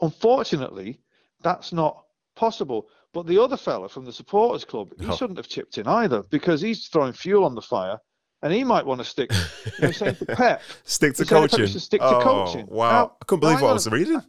[0.00, 1.00] Unfortunately,
[1.42, 2.04] that's not
[2.36, 2.88] possible.
[3.12, 5.14] But the other fella from the supporters club, he No.
[5.14, 7.98] shouldn't have chipped in either because he's throwing fuel on the fire,
[8.42, 9.30] and he might want to stick.
[9.32, 11.66] You know, saying to Pep, Stick to He said if I coaching.
[11.72, 12.66] to stick to oh, coaching.
[12.68, 14.20] Wow, Now- I couldn't believe what I was reading.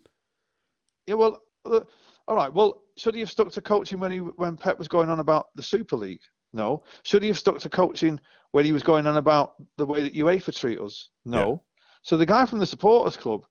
[1.07, 1.80] yeah, well, uh,
[2.28, 2.53] all right.
[2.53, 5.47] Well, should he have stuck to coaching when he when Pep was going on about
[5.55, 6.22] the Super League?
[6.53, 6.84] No.
[7.03, 8.20] Should he have stuck to coaching
[8.51, 11.09] when he was going on about the way that UEFA treat us?
[11.26, 11.63] No.
[12.03, 13.41] So the guy from the supporters club,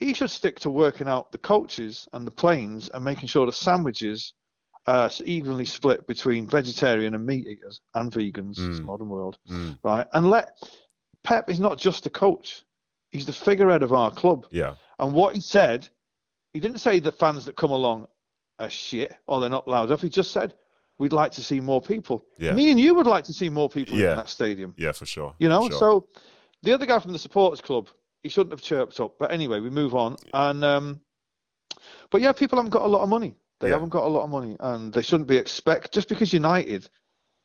[0.00, 3.52] he should stick to working out the coaches and the planes and making sure the
[3.52, 4.34] sandwiches
[4.86, 8.58] are evenly split between vegetarian and meat eaters and vegans.
[8.58, 8.84] It's a Mm.
[8.84, 10.06] modern world, Mm, right?
[10.12, 10.58] And let
[11.22, 12.64] Pep is not just a coach;
[13.10, 14.46] he's the figurehead of our club.
[14.50, 15.88] yeah, And what he said,
[16.52, 18.08] he didn't say the fans that come along
[18.58, 20.02] are shit or they're not loud enough.
[20.02, 20.54] He just said,
[20.98, 22.24] we'd like to see more people.
[22.38, 22.52] Yeah.
[22.52, 24.10] Me and you would like to see more people Yeah.
[24.10, 24.74] in that stadium.
[24.76, 25.34] yeah, for sure.
[25.38, 25.78] You know, sure.
[25.78, 26.08] so
[26.62, 27.88] the other guy from the supporters club,
[28.24, 29.14] he shouldn't have chirped up.
[29.20, 30.16] But anyway, we move on.
[30.32, 31.00] And um,
[32.10, 33.36] but yeah, people haven't got a lot of money.
[33.60, 33.74] They Yeah.
[33.74, 36.88] haven't got a lot of money, and they shouldn't be expect just because United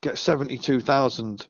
[0.01, 1.45] get seventy-two thousand.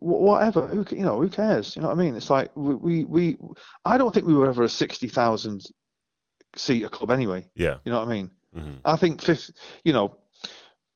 [0.00, 1.74] Whatever, who you know, who cares?
[1.74, 2.14] You know what I mean?
[2.16, 3.36] It's like we, we, we
[3.84, 5.64] I don't think we were ever a sixty thousand
[6.56, 7.48] seater club anyway.
[7.54, 8.30] yeah, You know what I mean?
[8.56, 8.78] Mhm.
[8.84, 10.16] I think 50, you know,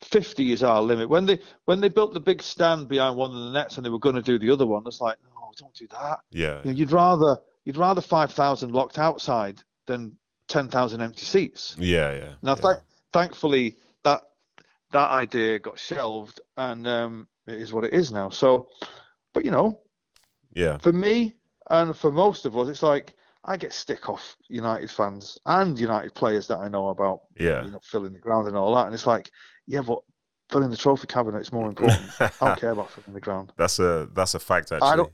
[0.03, 1.09] 50 is our limit.
[1.09, 3.91] When they when they built the big stand behind one of the nets and they
[3.91, 6.21] were going to do the other one, it's like, no, don't do that.
[6.31, 6.61] Yeah.
[6.65, 7.39] You know, you'd rather
[7.69, 10.17] you'd rather 5,000 locked outside than
[10.49, 11.77] 10,000 empty seats.
[11.79, 12.15] Yeah.
[12.15, 12.33] Yeah.
[12.41, 12.63] Now, yeah.
[12.63, 12.79] thank
[13.13, 14.23] thankfully, that
[14.93, 18.31] that idea got shelved, and um, it is what it is now.
[18.31, 18.69] So,
[19.35, 19.81] but you know,
[20.55, 20.79] yeah.
[20.79, 21.35] for me
[21.69, 23.13] and for most of us, it's like
[23.45, 27.67] I get stick off United fans and United players that I know about, Yeah.
[27.67, 29.31] you know, filling the ground and all that, and it's like,
[29.67, 29.99] yeah, but
[30.51, 32.01] filling the trophy cabinet is more important.
[32.19, 33.53] I don't care about filling the ground.
[33.59, 34.89] That's a that's a fact actually.
[34.89, 35.13] I don't.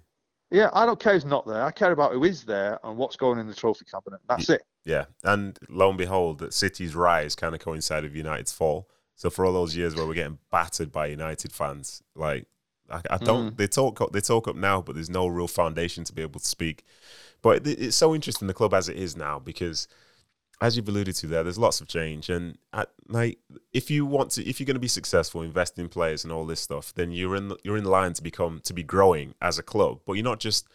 [0.51, 1.63] Yeah, I don't care who's not there.
[1.63, 4.21] I care about who is there and what's going in the trophy cabinet.
[4.29, 4.63] That's it.
[4.85, 8.89] Yeah, and lo and behold, that City's rise kind of coincided with United's fall.
[9.17, 12.47] So for all those years where we're getting battered by United fans, like
[12.91, 13.57] I, I don't, Mm.
[13.57, 16.41] they talk up, they talk up now, but there's no real foundation to be able
[16.41, 16.85] to speak.
[17.41, 19.89] But it, it's so interesting the club as it is now because,
[20.61, 23.39] as you've alluded to there, there's lots of change, and at, like
[23.73, 26.47] if you want to, if you're going to be successful, invest in players and all
[26.47, 29.63] this stuff, then you're in you're in line to become to be growing as a
[29.63, 30.01] club.
[30.07, 30.67] But you're not just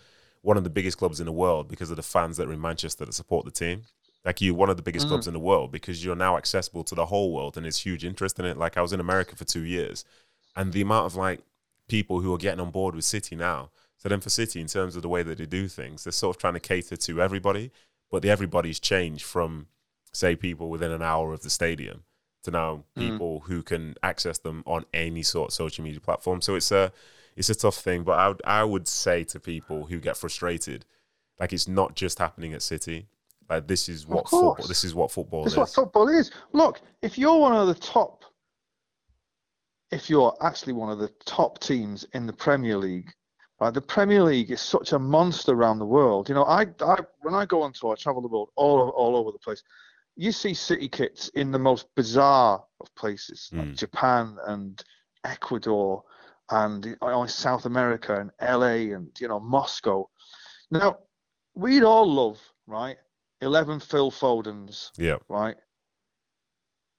[0.42, 2.62] one of the biggest clubs in the world because of the fans that are in
[2.62, 3.84] Manchester that support the team.
[4.26, 5.10] Like you're one of the biggest Mm.
[5.10, 8.04] clubs in the world because you're now accessible to the whole world and there's huge
[8.04, 8.58] interest in it.
[8.58, 10.04] Like I was in America for two years
[10.56, 11.42] and the amount of like
[11.88, 13.72] people who are getting on board with City now.
[13.98, 16.36] So then for City, in terms of the way that they do things, they're sort
[16.36, 17.72] of trying to cater to everybody,
[18.12, 19.68] but the everybody's changed from
[20.14, 22.04] say people within an hour of the stadium
[22.44, 23.10] to now Mm.
[23.10, 26.42] people who can access them on any sort of social media platform.
[26.42, 26.92] So it's a
[27.36, 30.86] it's a tough thing, but I would, I would say to people who get frustrated,
[31.40, 33.08] like it's not just happening at City.
[33.50, 34.56] Like this is what football.
[34.68, 35.58] This is what football That's is.
[35.58, 36.32] what football is.
[36.54, 38.24] Look, if you're one of the top,
[39.92, 43.12] if you're actually one of the top teams in the Premier League,
[43.60, 43.74] right?
[43.74, 46.30] The Premier League is such a monster around the world.
[46.30, 49.16] You know, I, I when I go on tour, I travel the world all all
[49.16, 49.64] over the place.
[50.16, 53.78] You see city kits in the most bizarre of places, like Mm.
[53.78, 54.84] Japan and
[55.24, 56.04] Ecuador,
[56.50, 56.98] and
[57.28, 60.10] South America and LA and you know Moscow.
[60.72, 60.98] Now,
[61.56, 62.98] we'd all love right
[63.42, 65.56] eleven Phil Fodens yeah, right?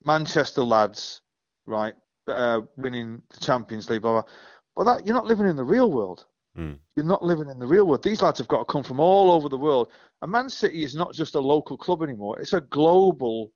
[0.05, 1.21] Manchester lads,
[1.67, 1.95] right?
[2.27, 4.33] Uh, winning the Champions League, blah, blah.
[4.77, 6.27] But that you're not living in the real world.
[6.61, 6.79] Mm.
[6.95, 8.03] You're not living in the real world.
[8.03, 9.89] These lads have got to come from all over the world.
[10.21, 12.39] And Man City is not just a local club anymore.
[12.39, 13.51] It's a global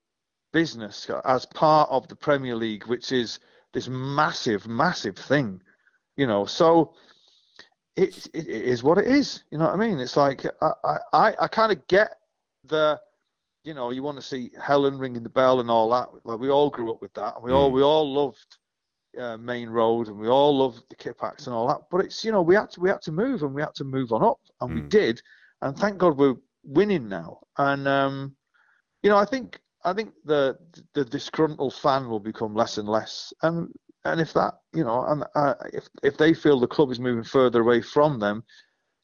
[0.52, 3.40] business as part of the Premier League, which is
[3.74, 5.60] this massive, massive thing.
[6.16, 6.94] You know, so
[7.96, 9.44] it, it, it is what it is.
[9.50, 9.98] You know what I mean?
[9.98, 12.16] It's like I I, I kind of get
[12.64, 13.00] the
[13.64, 16.08] you know, you want to see Helen ringing the bell and all that.
[16.24, 17.74] Like we all grew up with that, we all Mm.
[17.74, 18.58] we all loved
[19.18, 21.82] uh, Maine Road, and we all loved the Kippax and all that.
[21.90, 23.84] But it's you know we had to we had to move, and we had to
[23.84, 24.88] move on up, and we Mm.
[24.90, 25.22] did,
[25.62, 27.40] and thank God we're winning now.
[27.58, 28.36] And um,
[29.02, 30.56] you know, I think I think the
[30.94, 33.72] the disgruntled fan will become less and less, and
[34.04, 37.24] and if that you know, and uh, if if they feel the club is moving
[37.24, 38.44] further away from them,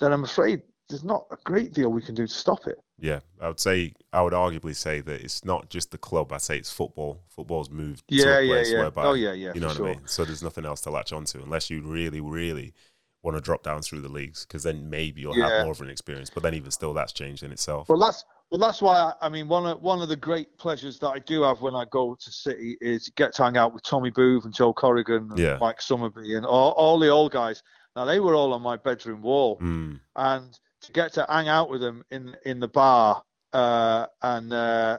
[0.00, 2.78] then I'm afraid there's not a great deal we can do to stop it.
[3.00, 3.20] Yeah.
[3.40, 6.32] I would say I would arguably say that it's not just the club.
[6.32, 7.22] I say it's football.
[7.28, 8.78] Football's moved to Yeah, a yeah, place yeah.
[8.80, 10.00] whereby Oh, yeah, yeah, you know what I mean.
[10.06, 12.74] So there's nothing else to latch onto unless you really, really
[13.22, 15.48] want to drop down through the leagues because then maybe you'll Yeah.
[15.50, 16.30] have more of an experience.
[16.30, 17.88] But then even still, that's changed in itself.
[17.88, 20.98] Well, that's well, that's why I, I mean one of one of the great pleasures
[20.98, 23.82] that I do have when I go to City is get to hang out with
[23.84, 25.56] Tommy Booth and Joe Corrigan and Yeah.
[25.60, 27.62] Mike Summerbee and all, all the old guys.
[27.96, 31.70] Now they were all on my bedroom wall, Mm, and to get to hang out
[31.70, 33.22] with them in in the bar
[33.52, 34.98] uh, and uh,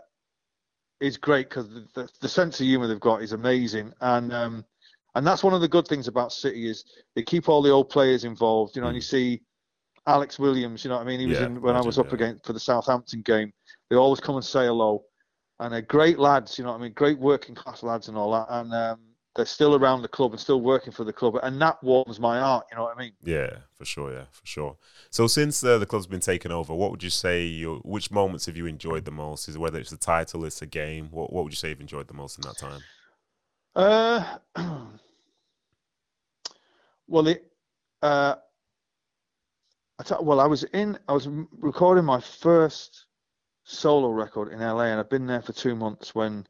[0.99, 4.65] is great because the, the, the sense of humour they've got is amazing, and um,
[5.15, 7.89] and that's one of the good things about City is they keep all the old
[7.89, 8.75] players involved.
[8.75, 9.41] You know, and you see
[10.07, 10.83] Alex Williams.
[10.83, 11.19] You know what I mean?
[11.19, 12.15] He was Yeah, in when I was legend, up yeah.
[12.15, 13.51] against for the Southampton game.
[13.89, 15.03] They always come and say hello,
[15.59, 16.57] and they're great lads.
[16.57, 16.93] You know what I mean?
[16.93, 18.99] Great working class lads and all that, and um,
[19.35, 22.39] they're still around the club and still working for the club, and that warms my
[22.39, 22.65] heart.
[22.69, 23.13] You know what I mean?
[23.23, 24.11] yeah, for sure.
[24.11, 24.77] Yeah, for sure.
[25.09, 27.45] So since uh, the club's been taken over, what would you say?
[27.45, 29.47] Your, which moments have you enjoyed the most?
[29.47, 31.07] Is whether it's the title, it's a game.
[31.11, 32.81] What What would you say you've enjoyed the most in that time?
[33.75, 34.37] Uh,
[37.07, 37.45] well, it.
[38.01, 38.35] Uh,
[39.99, 40.97] I tell, well, I was in.
[41.07, 41.29] I was
[41.59, 43.05] recording my first
[43.63, 46.45] solo record in LA, and I've been there for two months when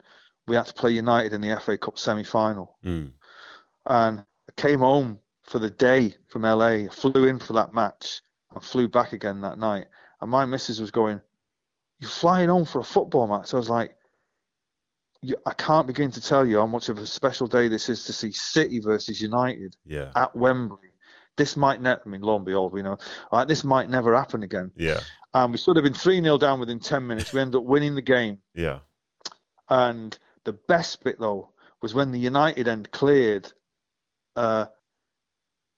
[0.52, 2.76] we had to play United in the FA Cup semi-final.
[2.84, 3.14] Mm,
[3.86, 8.22] And I came home for the day from LA, flew in for that match,
[8.54, 9.86] and flew back again that night.
[10.20, 11.22] And my missus was going,
[12.00, 13.96] "You're flying home for a football match?" I was like,
[15.46, 18.14] "I can't begin to tell you how much of a special day this is to
[18.14, 20.92] see City versus United yeah, at Wembley.
[21.38, 22.02] This might never.
[22.06, 22.98] I mean, lo and behold, we know,
[23.32, 25.00] like this might never happen again." yeah,
[25.34, 27.32] And we should have been three 0 down within ten minutes.
[27.32, 28.80] We end up winning the game yeah.
[29.70, 31.50] and The best bit though
[31.82, 33.52] was when the United end cleared.
[34.36, 34.66] Uh,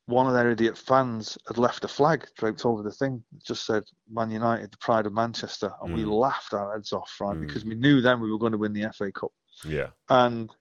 [0.05, 3.23] one of their idiot fans had left a flag draped over the thing.
[3.35, 6.19] It just said Man United, the pride of Manchester, and we Mm.
[6.19, 7.37] laughed our heads off, right?
[7.37, 7.47] Mm.
[7.47, 9.31] Because we knew then we were going to win the FA Cup.
[9.65, 9.91] Yeah.
[10.09, 10.53] And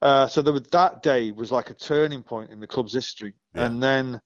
[0.00, 3.34] uh, so there was, that day was like a turning point in the club's history.
[3.54, 3.66] Yeah.
[3.66, 4.20] And then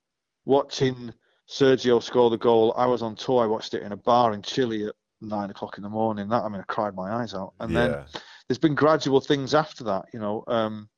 [0.45, 1.13] watching
[1.49, 3.43] Sergio score the goal, I was on tour.
[3.43, 6.29] I watched it in a bar in Chile at nine o'clock in the morning.
[6.29, 7.55] That I mean, I cried my eyes out.
[7.59, 8.05] And then yeah.
[8.49, 10.07] There's been gradual things after that.
[10.13, 10.89] You know, um,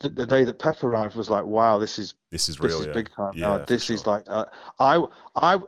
[0.00, 2.80] the, the day that Pep arrived was like, wow, this is This is this real.
[2.80, 2.92] is yeah.
[2.92, 4.44] big time Yeah, for This is like uh,
[4.78, 5.02] I
[5.34, 5.58] I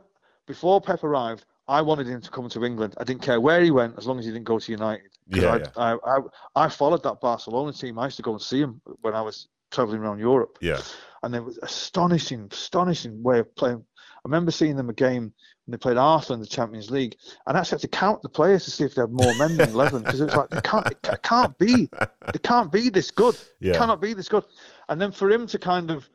[0.47, 2.95] before Pep arrived, I wanted him to come to England.
[2.97, 5.11] I didn't care where he went as long as he didn't go to United.
[5.27, 5.65] Yeah, I, yeah.
[5.77, 7.99] I, I I followed that Barcelona team.
[7.99, 10.81] I used to go and see him when I was traveling around Europe, Yeah.
[11.21, 13.85] and there was astonishing, astonishing way of playing.
[14.19, 15.23] I remember seeing them a game
[15.65, 17.15] when they played Arsenal in the Champions League,
[17.47, 19.55] and I actually had to count the players to see if they had more men
[19.55, 21.89] than eleven because it was like they can't, it can't be,
[22.33, 23.77] they can't be this good Yeah.
[23.77, 24.43] cannot be this good.
[24.89, 26.09] And then for him to kind of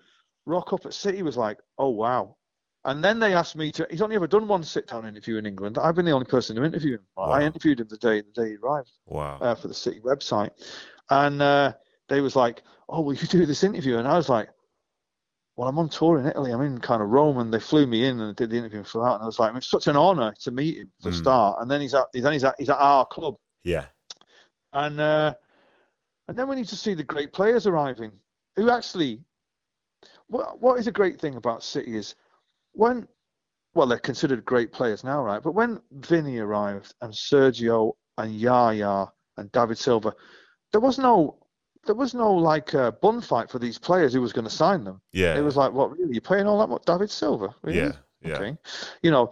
[0.46, 2.36] rock up at City was like, oh wow.
[2.86, 3.86] And then they asked me to.
[3.90, 5.78] He's only ever done one sit-down interview in England.
[5.78, 7.06] I've been the only person to interview him.
[7.16, 7.30] Wow.
[7.30, 9.38] I interviewed him the day the day he arrived Wow.
[9.40, 10.50] uh, for the City website,
[11.08, 11.72] and uh,
[12.10, 14.50] they was like, "Oh, will you do this interview?" And I was like,
[15.56, 16.50] "Well, I'm on tour in Italy.
[16.52, 18.88] I'm in kind of Rome, and they flew me in and did the interview and
[18.88, 21.12] flew out." And I was like, "It's such an honour to meet him for a
[21.12, 21.18] Mm.
[21.18, 23.86] start." And then he's at then he's at he's at our club, yeah.
[24.72, 25.34] and uh,
[26.28, 28.12] and then we need to see the great players arriving,
[28.56, 29.22] who actually,
[30.26, 32.14] what what is a great thing about City is
[32.72, 33.06] when,
[33.74, 35.42] well, they're considered great players now, right?
[35.42, 40.14] But when Vinny arrived and Sergio and Yaya and David Silva,
[40.72, 41.38] there was no.
[41.86, 44.84] There was no like uh, bun fight for these players who was going to sign
[44.84, 45.00] them.
[45.12, 45.36] Yeah.
[45.36, 46.12] It was like, what really?
[46.12, 47.54] You're paying all that much, David Silva?
[47.62, 47.78] Really?
[47.78, 47.92] yeah.
[48.22, 48.36] Yeah.
[48.36, 48.56] Okay.
[49.02, 49.30] You know,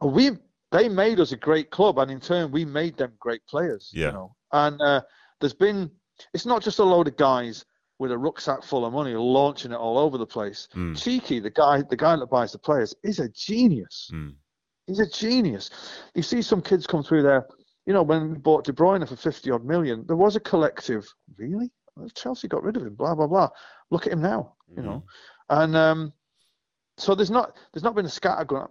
[0.00, 0.30] we
[0.70, 3.90] they made us a great club, and in turn, we made them great players.
[3.92, 4.06] Yeah.
[4.06, 5.02] You know, and uh,
[5.40, 5.90] there's been
[6.32, 7.64] it's not just a load of guys
[7.98, 10.68] with a rucksack full of money launching it all over the place.
[10.74, 10.92] Mm.
[10.92, 14.10] Txiki, the guy, the guy that buys the players, is a genius.
[14.12, 14.34] Mm.
[14.86, 15.70] He's a genius.
[16.14, 17.46] You see some kids come through there.
[17.86, 21.06] You know, when we bought De Bruyne for 50 odd million, there was a collective.
[21.36, 21.70] Really?
[22.08, 22.94] Chelsea got rid of him.
[22.94, 23.48] Blah blah blah.
[23.90, 24.54] Look at him now.
[24.76, 25.02] You know,
[25.48, 26.12] and um,
[26.96, 28.70] so there's not there's not been a scattergun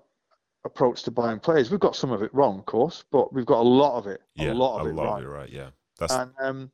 [0.65, 1.71] approach to buying players.
[1.71, 4.21] We've got some of it wrong, of course, but we've got a lot of it.
[4.35, 4.51] Yeah.
[4.51, 5.19] a lot of a it lot right.
[5.19, 5.49] of it right.
[5.49, 5.69] Yeah.
[5.99, 6.71] That's And um,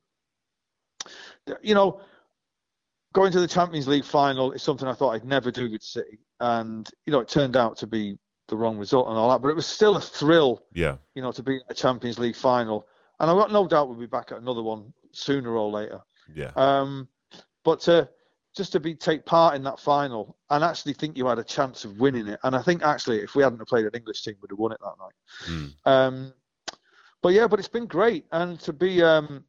[1.62, 2.02] you know,
[3.14, 6.20] going to the Champions League final is something I thought I'd never do with City,
[6.40, 9.42] and you know, it turned out to be the wrong result and all that.
[9.42, 10.98] But it was still a thrill, yeah.
[11.16, 12.88] you know, to be a Champions League final,
[13.20, 16.02] and I've got no doubt we'll be back at another one sooner or later.
[16.34, 16.52] Yeah.
[16.56, 17.08] Um,
[17.64, 18.10] but to,
[18.56, 21.84] just to be take part in that final and actually think you had a chance
[21.84, 24.52] of winning it, and I think actually if we hadn't played an English team, we'd
[24.52, 25.14] have won it that night.
[25.50, 25.74] Mm.
[25.86, 26.34] Um,
[27.22, 29.44] but yeah, but it's been great, and to be um,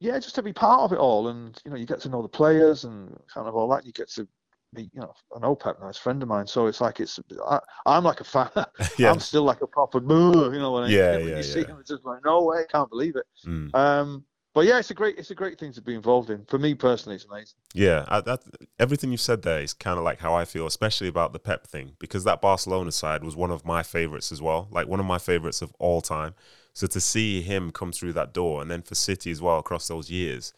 [0.00, 2.22] yeah, just to be part of it all, and you know, you get to know
[2.22, 3.84] the players and kind of all that.
[3.84, 4.28] You get to
[4.72, 6.46] meet, you know, an OPEP, nice friend of mine.
[6.46, 8.48] So it's like it's I, I'm like a fan.
[8.98, 9.10] Yeah.
[9.10, 11.64] I'm still like a proper boo, you know when, I, Yeah, when yeah, you see
[11.64, 13.26] him, it's just like no way, can't believe it.
[13.46, 13.74] Mm.
[13.74, 14.24] Um,
[14.58, 16.44] but yeah, it's a great it's a great thing to be involved in.
[16.46, 17.54] For me personally, it's amazing.
[17.74, 18.40] Yeah, that
[18.80, 21.64] everything you said there is kind of like how I feel, especially about the Pep
[21.64, 25.06] thing, because that Barcelona side was one of my favorites as well, like one of
[25.06, 26.34] my favorites of all time.
[26.72, 29.86] So to see him come through that door, and then for City as well across
[29.86, 30.52] those years,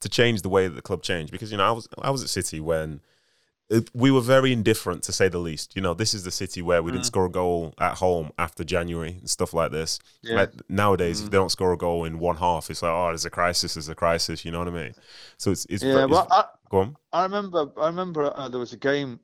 [0.00, 2.22] to change the way that the club changed, because you know I was I was
[2.22, 3.02] at City when
[3.94, 5.74] we were very indifferent to say the least.
[5.74, 8.62] You know, this is the City where we didn't score a goal at home after
[8.62, 9.98] January and stuff like this.
[10.22, 10.36] Yeah.
[10.36, 13.24] Like nowadays, if they don't score a goal in one half, it's like oh, there's
[13.24, 14.44] a crisis, there's a crisis.
[14.44, 14.94] You know what I mean?
[15.38, 16.96] So it's it's, Yeah, it's well, I, go on.
[17.12, 19.18] I remember I remember uh, there was a game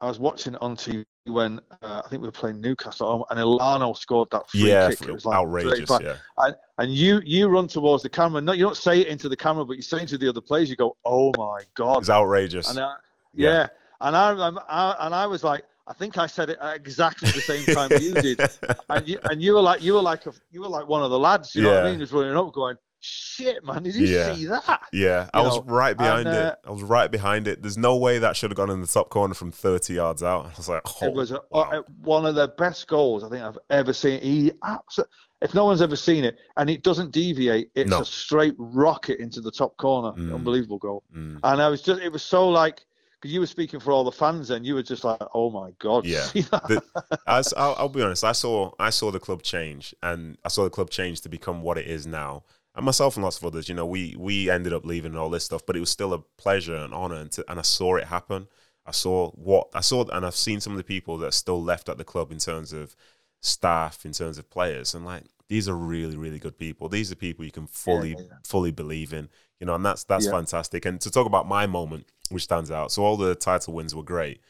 [0.00, 3.96] I was watching on TV when uh, I think we were playing Newcastle and Elano
[3.96, 5.02] scored that free yeah, kick.
[5.02, 5.88] It was like outrageous.
[6.02, 8.40] Yeah, And, and you you run towards the camera.
[8.40, 10.40] No, you don't say it into the camera, but you say it to the other
[10.40, 10.68] players.
[10.68, 12.68] You go, "Oh my god!" it's outrageous.
[12.68, 12.94] And Yeah.
[13.34, 13.66] yeah.
[14.04, 17.40] And I, I'm- and I was like, I think I said it at exactly the
[17.40, 18.40] same time you did,
[18.88, 21.10] and you and you were like you were like a, you were like one of
[21.10, 21.54] the lads.
[21.54, 21.98] You know what I mean?
[22.00, 23.82] Just running up, going, "Shit, man!
[23.82, 24.34] Did you Yeah.
[24.34, 26.42] see that?" yeah, I you was right behind and, it.
[26.64, 27.60] uh, I was right behind it.
[27.60, 30.46] There's no way that should have gone in the top corner from 30 yards out.
[30.46, 31.68] I was like, oh, It was a, wow.
[31.70, 34.22] uh, one of the best goals I think I've ever seen.
[34.22, 38.00] He absolutely, if no one's ever seen it, and it doesn't deviate, it's No.
[38.00, 40.12] a straight rocket into the top corner.
[40.18, 40.34] Mm.
[40.34, 41.02] Unbelievable goal.
[41.14, 41.40] Mm.
[41.42, 42.86] And I was just, it was so like,
[43.24, 46.04] you were speaking for all the fans, and you were just like, oh my god,
[46.06, 46.26] Yeah.
[46.34, 46.82] The-
[47.26, 50.64] As I'll, I'll be honest, I saw I saw the club change, and I saw
[50.64, 52.44] the club change to become what it is now.
[52.76, 55.30] And myself and lots of others, you know, we we ended up leaving and all
[55.30, 57.96] this stuff, but it was still a pleasure and honor, and, to, and I saw
[57.96, 58.48] it happen.
[58.86, 61.62] I saw what I saw, and I've seen some of the people that are still
[61.62, 62.94] left at the club in terms of
[63.40, 66.88] staff, in terms of players, and like these are really, really good people.
[66.88, 68.36] These are people you can fully, yeah, yeah.
[68.44, 69.28] fully believe in.
[69.60, 70.32] You know, and that's that's Yeah.
[70.32, 70.84] fantastic.
[70.84, 72.92] And to talk about my moment, which stands out.
[72.92, 74.40] So all the title wins were great,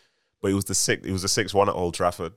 [0.41, 1.05] but it was the six.
[1.07, 2.33] It was a six-one at Old Trafford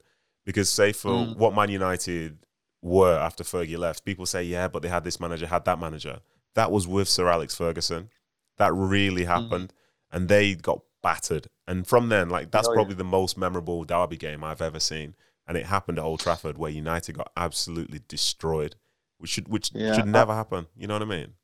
[0.46, 1.38] because say for Mm.
[1.38, 2.40] what Man United
[2.82, 6.20] were after Fergie left, people say, yeah, but they had this manager, had that manager.
[6.54, 8.10] That was with Sir Alex Ferguson.
[8.58, 9.28] That really Mm.
[9.28, 9.74] happened,
[10.12, 11.48] and they got battered.
[11.68, 12.76] And from then, like that's Oh, yeah.
[12.76, 15.16] probably the most memorable derby game I've ever seen.
[15.48, 18.76] And it happened at Old Trafford, where United got absolutely destroyed,
[19.18, 20.68] which should which Yeah, should I- never happen.
[20.76, 21.36] You know what I mean?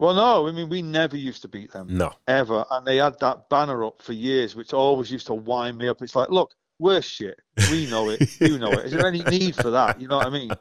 [0.00, 2.12] Well, no, I mean we never used to beat them No.
[2.26, 5.88] ever, and they had that banner up for years, which always used to wind me
[5.88, 6.00] up.
[6.00, 7.38] It's like, look, we're shit.
[7.70, 8.26] We know it.
[8.40, 8.86] You know it.
[8.86, 10.00] Is there any need for that?
[10.00, 10.56] You know what I mean?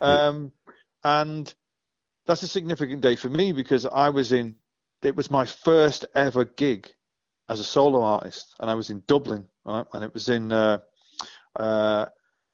[0.00, 0.52] Um,
[1.02, 1.52] and
[2.26, 4.54] that's a significant day for me because I was in.
[5.02, 6.88] It was my first ever gig
[7.48, 9.86] as a solo artist, and I was in Dublin, right?
[9.92, 10.52] And it was in.
[10.52, 10.78] Uh,
[11.56, 12.06] uh,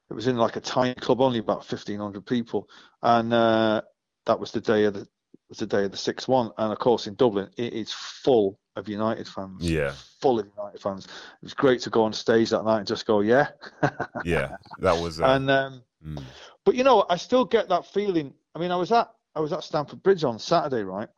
[0.09, 2.67] it was in like a tiny club, only about fifteen hundred people,
[3.03, 3.81] and uh,
[4.25, 5.07] that was the day of the
[5.53, 8.59] was the day of the six one, and of course in Dublin it is full
[8.75, 9.69] of United fans.
[9.69, 9.93] Yeah.
[10.19, 11.05] full of United fans.
[11.05, 13.49] It was great to go on stage that night and just go, yeah.
[14.25, 15.21] Yeah, that was.
[15.21, 16.23] Uh, and um, mm,
[16.65, 18.33] but you know, I still get that feeling.
[18.55, 21.09] I mean, I was at I was at Stamford Bridge on Saturday, right?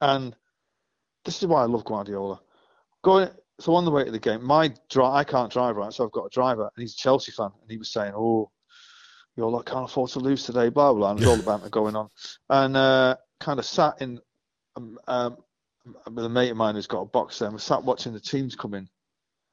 [0.00, 0.34] And
[1.24, 2.40] this is why I love Guardiola.
[3.02, 3.28] Going
[3.60, 6.12] so on the way to the game, my dri I can't drive right, so I've
[6.12, 8.50] got a driver, and he's a Chelsea fan, and he was saying, "Oh,
[9.36, 11.10] you all can't afford to lose today," blah blah.
[11.10, 12.08] And there's all the banter going on,
[12.50, 14.20] and uh, kind of sat in
[14.76, 15.36] um, um,
[16.12, 18.20] with a mate of mine who's got a box there, and we sat watching the
[18.20, 18.88] teams come in,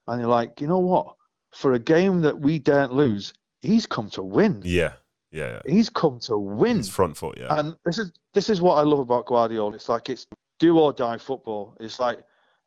[0.08, 1.16] and you're like, you know what?
[1.52, 4.62] For a game that we daren't lose, he's come to win.
[4.64, 4.94] yeah,
[5.32, 5.74] yeah, yeah.
[5.74, 6.78] He's come to win.
[6.78, 7.38] His front foot.
[7.38, 9.76] Yeah, And this is this is what I love about Guardiola.
[9.76, 10.26] It's like it's
[10.60, 11.76] do or die football.
[11.82, 12.20] It's like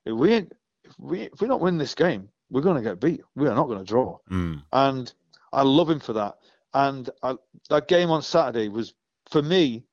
[0.04, 0.48] if we if
[0.98, 3.22] we if we don't win this game, we're going to get beat.
[3.34, 4.18] We are not going to draw.
[4.30, 5.10] mm, And
[5.52, 6.36] I love him for that.
[6.74, 7.36] And I,
[7.70, 8.92] that game on Saturday was
[9.30, 9.84] for me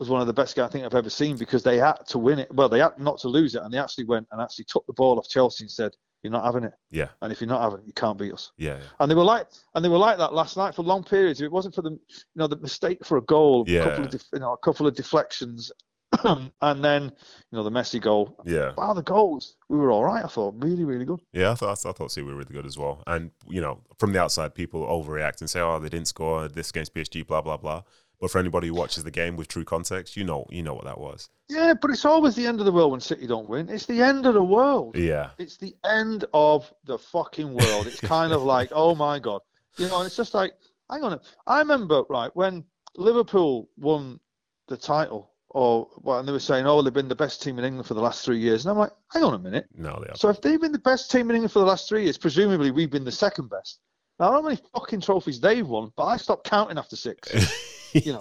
[0.00, 2.18] was one of the best games I think I've ever seen because they had to
[2.18, 2.52] win it.
[2.52, 4.92] Well, they had not to lose it, and they actually went and actually took the
[4.94, 7.80] ball off Chelsea and said, "You're not having it." yeah, And if you're not having
[7.80, 8.50] it, you can't beat us.
[8.58, 8.84] yeah, yeah.
[8.98, 11.40] And they were like, and they were like that last night for long periods.
[11.40, 11.98] If it wasn't for the, you
[12.34, 14.04] know, the mistake for a goal, a couple Yeah.
[14.06, 15.70] of, def, you know, a couple of deflections,
[16.24, 18.36] and then, you know, the Messi goal.
[18.44, 18.72] yeah.
[18.76, 20.24] Wow, the goals, we were all right.
[20.24, 21.20] I thought really, really good.
[21.32, 23.02] Yeah, I thought I thought City were really good as well.
[23.06, 26.70] And you know, from the outside, people overreact and say, "Oh, they didn't score this
[26.70, 27.82] against PSG." Blah blah blah.
[28.20, 30.84] But for anybody who watches the game with true context, you know, you know what
[30.84, 31.30] that was.
[31.48, 33.68] Yeah, but it's always the end of the world when City don't win.
[33.70, 34.94] It's the end of the world.
[34.96, 37.86] Yeah, It's the end of the fucking world.
[37.86, 39.40] It's kind of like, oh my god,
[39.78, 39.98] you know.
[39.98, 40.52] And it's just like,
[40.90, 41.14] hang on.
[41.14, 42.64] a- I remember right when
[42.96, 44.20] Liverpool won
[44.68, 47.64] the title, or well, and they were saying, oh, they've been the best team in
[47.64, 49.66] England for the last three years, and I'm like, hang on a minute.
[49.74, 50.16] no, they are.
[50.16, 52.70] So if they've been the best team in England for the last three years, presumably
[52.70, 53.80] we've been the second best.
[54.20, 57.30] I don't know how many fucking trophies they've won, but I stopped counting after six.
[57.94, 58.20] you know.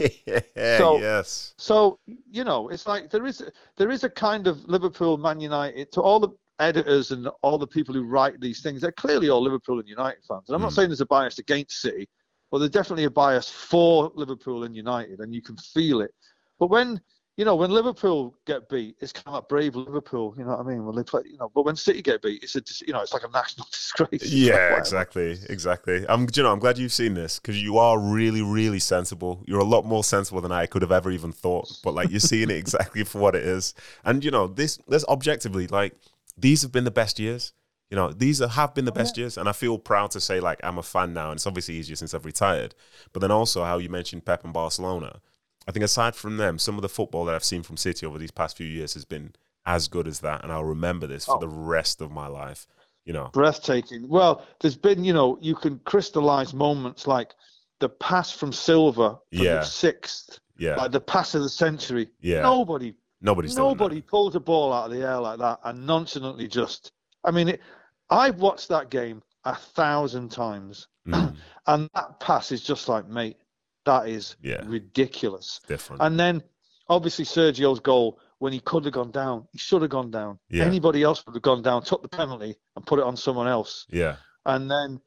[0.77, 3.43] So- yes, So you know, it's like there is
[3.77, 6.29] there is a kind of Liverpool, Man United to all the
[6.59, 8.81] editors and all the people who write these things.
[8.81, 10.75] They're clearly all Liverpool and United fans, and I'm not Mm.
[10.75, 12.07] saying there's a bias against City,
[12.51, 16.11] but there's definitely a bias for Liverpool and United, and you can feel it.
[16.59, 16.99] But when
[17.39, 20.35] you know when Liverpool get beat, it's kind of like brave Liverpool.
[20.37, 20.85] You know what I mean?
[20.85, 23.13] When they play, you know, but when City get beat, it's a you know it's
[23.13, 24.09] like a national disgrace.
[24.11, 26.05] It's like, yeah, exactly, exactly.
[26.09, 29.41] I'm, you know, I'm glad you've seen this because you are really, really sensible.
[29.47, 31.79] You're a lot more sensible than I could have ever even thought.
[31.81, 33.73] But like, you're seeing it exactly for what it is.
[34.03, 35.95] And you know, this, this objectively, like,
[36.37, 37.53] these have been the best years.
[37.89, 40.19] You know, these are, have been the oh, best years, and I feel proud to
[40.19, 42.75] say, like, I'm a fan now, and it's obviously easier since I've retired.
[43.13, 45.21] But then also, how you mentioned Pep and Barcelona,
[45.69, 48.17] I think aside from them, some of the football that I've seen from City over
[48.17, 49.33] these past few years has been
[49.67, 51.39] as good as that, and I'll remember this for Oh.
[51.39, 52.65] the rest of my life.
[53.05, 54.07] You know, breathtaking.
[54.09, 57.35] Well, there's been, you know, you can crystallize moments like
[57.79, 59.55] the pass from Silva for Yeah.
[59.59, 62.09] the sixth, yeah, like the pass of the century.
[62.19, 62.41] yeah.
[62.41, 66.91] Nobody, Nobody's nobody pulls a ball out of the air like that and nonchalantly just.
[67.23, 67.61] I mean, it,
[68.09, 71.35] I've watched that game a thousand times, Mm,
[71.67, 73.37] and that pass is just like, mate,
[73.85, 74.61] that is Yeah.
[74.65, 75.61] ridiculous.
[75.67, 76.01] different.
[76.01, 76.43] And then,
[76.87, 80.39] obviously, Sergio's goal when he could have gone down, he should have gone down.
[80.49, 80.63] Yeah.
[80.65, 83.85] Anybody else would have gone down, took the penalty, and put it on someone else.
[83.89, 84.15] yeah,
[84.45, 85.01] And then,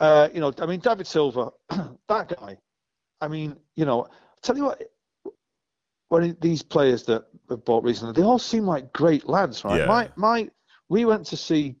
[0.00, 1.50] uh, you know, I mean, David Silva,
[2.08, 2.58] that guy.
[3.20, 4.08] I mean, you know,
[4.42, 4.82] tell you what,
[6.08, 9.78] when these players that have bought recently, they all seem like great lads, right?
[9.80, 9.86] Yeah.
[9.86, 10.48] My, my,
[10.88, 11.76] we went to see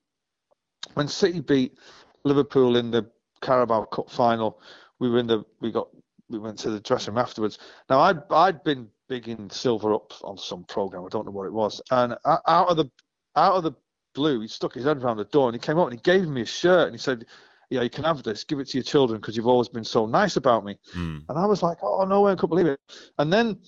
[0.94, 1.78] when City beat
[2.24, 3.10] Liverpool in the
[3.40, 4.60] Carabao Cup final.
[4.98, 5.88] We were in the, we got,
[6.28, 7.58] we went to the dressing room afterwards.
[7.88, 11.04] Now, I'd, I'd been bigging Silva up on some program.
[11.04, 12.90] I don't know what it was, and out of the,
[13.36, 13.72] out of the
[14.14, 16.26] blue, he stuck his head around the door and he came up and he gave
[16.26, 17.26] me a shirt and he said,
[17.70, 20.06] yeah, you can have this, give it to your children because you've always been so
[20.06, 20.76] nice about me.
[20.96, 21.24] Mm.
[21.28, 22.80] And I was like, oh no way, I couldn't believe it.
[23.18, 23.58] And then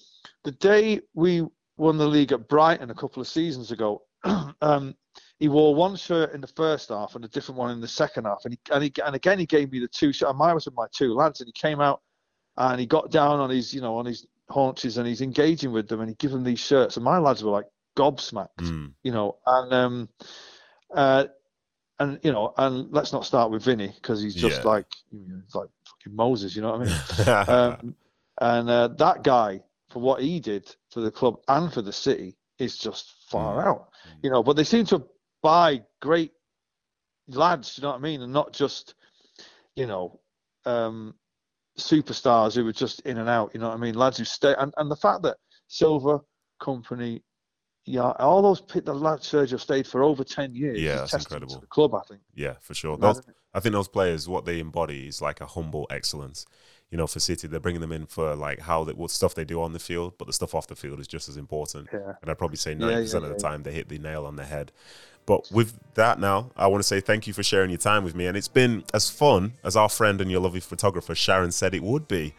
[0.44, 1.44] the day we
[1.76, 4.02] won the league at Brighton a couple of seasons ago,
[4.62, 4.94] um,
[5.38, 8.24] he wore one shirt in the first half and a different one in the second
[8.24, 8.40] half.
[8.44, 10.34] And he and, he, and again he gave me the two shirt.
[10.40, 12.00] I was with my two lads, and he came out
[12.58, 15.88] and he got down on his you know on his haunches and he's engaging with
[15.88, 16.96] them and he gave them these shirts.
[16.96, 18.92] And my lads were like gobsmacked, Mm.
[19.02, 19.38] you know.
[19.46, 20.08] And um,
[20.94, 21.26] uh,
[21.98, 24.70] and you know, and let's not start with Vinny because he's just Yeah.
[24.72, 26.98] like he's like fucking Moses, you know what I mean?
[27.48, 27.96] um,
[28.40, 32.36] and uh, that guy for what he did for the club and for the city
[32.58, 33.66] is just far Mm.
[33.68, 33.88] out
[34.22, 35.02] you know but they seem to
[35.42, 36.32] buy great
[37.28, 38.94] lads you know what i mean and not just
[39.76, 40.18] you know
[40.66, 41.14] um
[41.78, 44.54] superstars who were just in and out you know what i mean lads who stay
[44.58, 45.36] and, and the fact that
[45.68, 46.20] Silva
[46.60, 47.22] Kompany
[47.86, 51.60] yeah all those the lads sergio stayed for over 10 years Yeah, that's incredible.
[51.60, 52.96] the club i think yeah, for sure.
[52.96, 53.20] Those.
[53.54, 56.46] I think those players, what they embody is like a humble excellence.
[56.90, 59.44] You know, for City, they're bringing them in for like how they, what stuff they
[59.44, 61.88] do on the field, but the stuff off the field is just as important.
[61.92, 63.36] yeah And I'd probably say Yeah, 90% yeah, of the yeah.
[63.36, 64.72] time they hit the nail on the head.
[65.26, 68.14] But with that now, I want to say thank you for sharing your time with
[68.14, 68.26] me.
[68.26, 71.82] And it's been as fun as our friend and your lovely photographer, Sharon, said it
[71.82, 72.32] would be.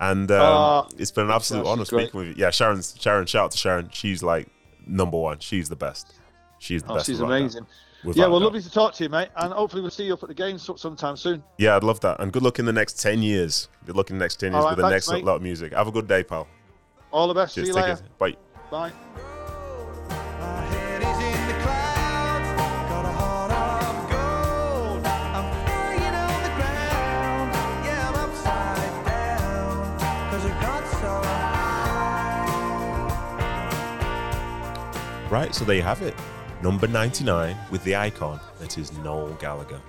[0.00, 2.08] And um, Ah, it's been an absolute honor great.
[2.08, 2.34] speaking with you.
[2.36, 3.88] Yeah, Sharon, Sharon, shout out to Sharon.
[3.92, 4.48] She's like
[4.84, 5.38] number one.
[5.38, 6.14] She's the best.
[6.58, 7.06] She's the oh, best.
[7.06, 7.40] she's without a doubt.
[7.42, 7.66] amazing
[8.04, 8.44] yeah well doubt.
[8.46, 10.68] lovely to talk to you mate and hopefully we'll see you up at the games
[10.76, 12.20] sometime soon Yeah, I'd love that.
[12.20, 13.68] And good luck in the next 10 years.
[13.86, 15.24] Good luck in the next 10 years right, with the thanks, next mate.
[15.24, 15.72] lot of music.
[15.72, 16.46] Have a good day, pal.
[17.12, 17.68] all the best Cheers.
[17.68, 18.18] see you Take later it.
[18.18, 18.36] Bye.
[18.70, 18.92] bye
[20.38, 22.48] My head is in the clouds,
[22.90, 25.06] got a heart of gold.
[25.06, 27.48] I'm flying on the ground,
[27.84, 29.74] yeah, I'm upside down,
[30.30, 31.12] 'cause I got so
[35.22, 35.28] high.
[35.30, 36.14] Right, so there you have it.
[36.62, 39.80] Number 99 with the icon that is Noel Gallagher.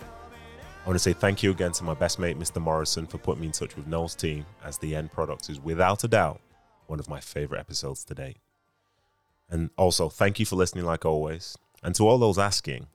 [0.84, 2.59] I want to say thank you again to my best mate, Mr.
[2.59, 6.03] Morrison, for putting me in touch with Noel's team, as the end product is without
[6.03, 6.41] a doubt
[6.88, 8.38] one of my favorite episodes to date.
[9.51, 11.55] And also, thank you for listening, like always.
[11.84, 12.88] And to all those asking,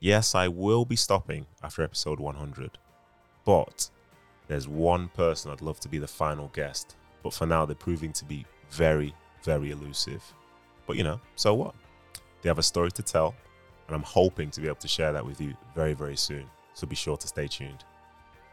[0.00, 2.78] yes, I will be stopping after episode 100.
[3.44, 3.90] But
[4.48, 6.96] there's one person I'd love to be the final guest.
[7.22, 10.22] But for now, they're proving to be very, very elusive.
[10.86, 11.74] But you know, so what?
[12.46, 13.34] They have a story to tell,
[13.88, 16.44] and I'm hoping to be able to share that with you very, very soon.
[16.74, 17.82] So be sure to stay tuned.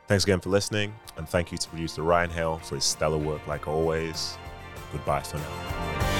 [0.07, 3.45] Thanks again for listening, and thank you to producer Ryan Hale for his stellar work
[3.45, 4.35] like always.
[4.91, 6.12] Goodbye for now.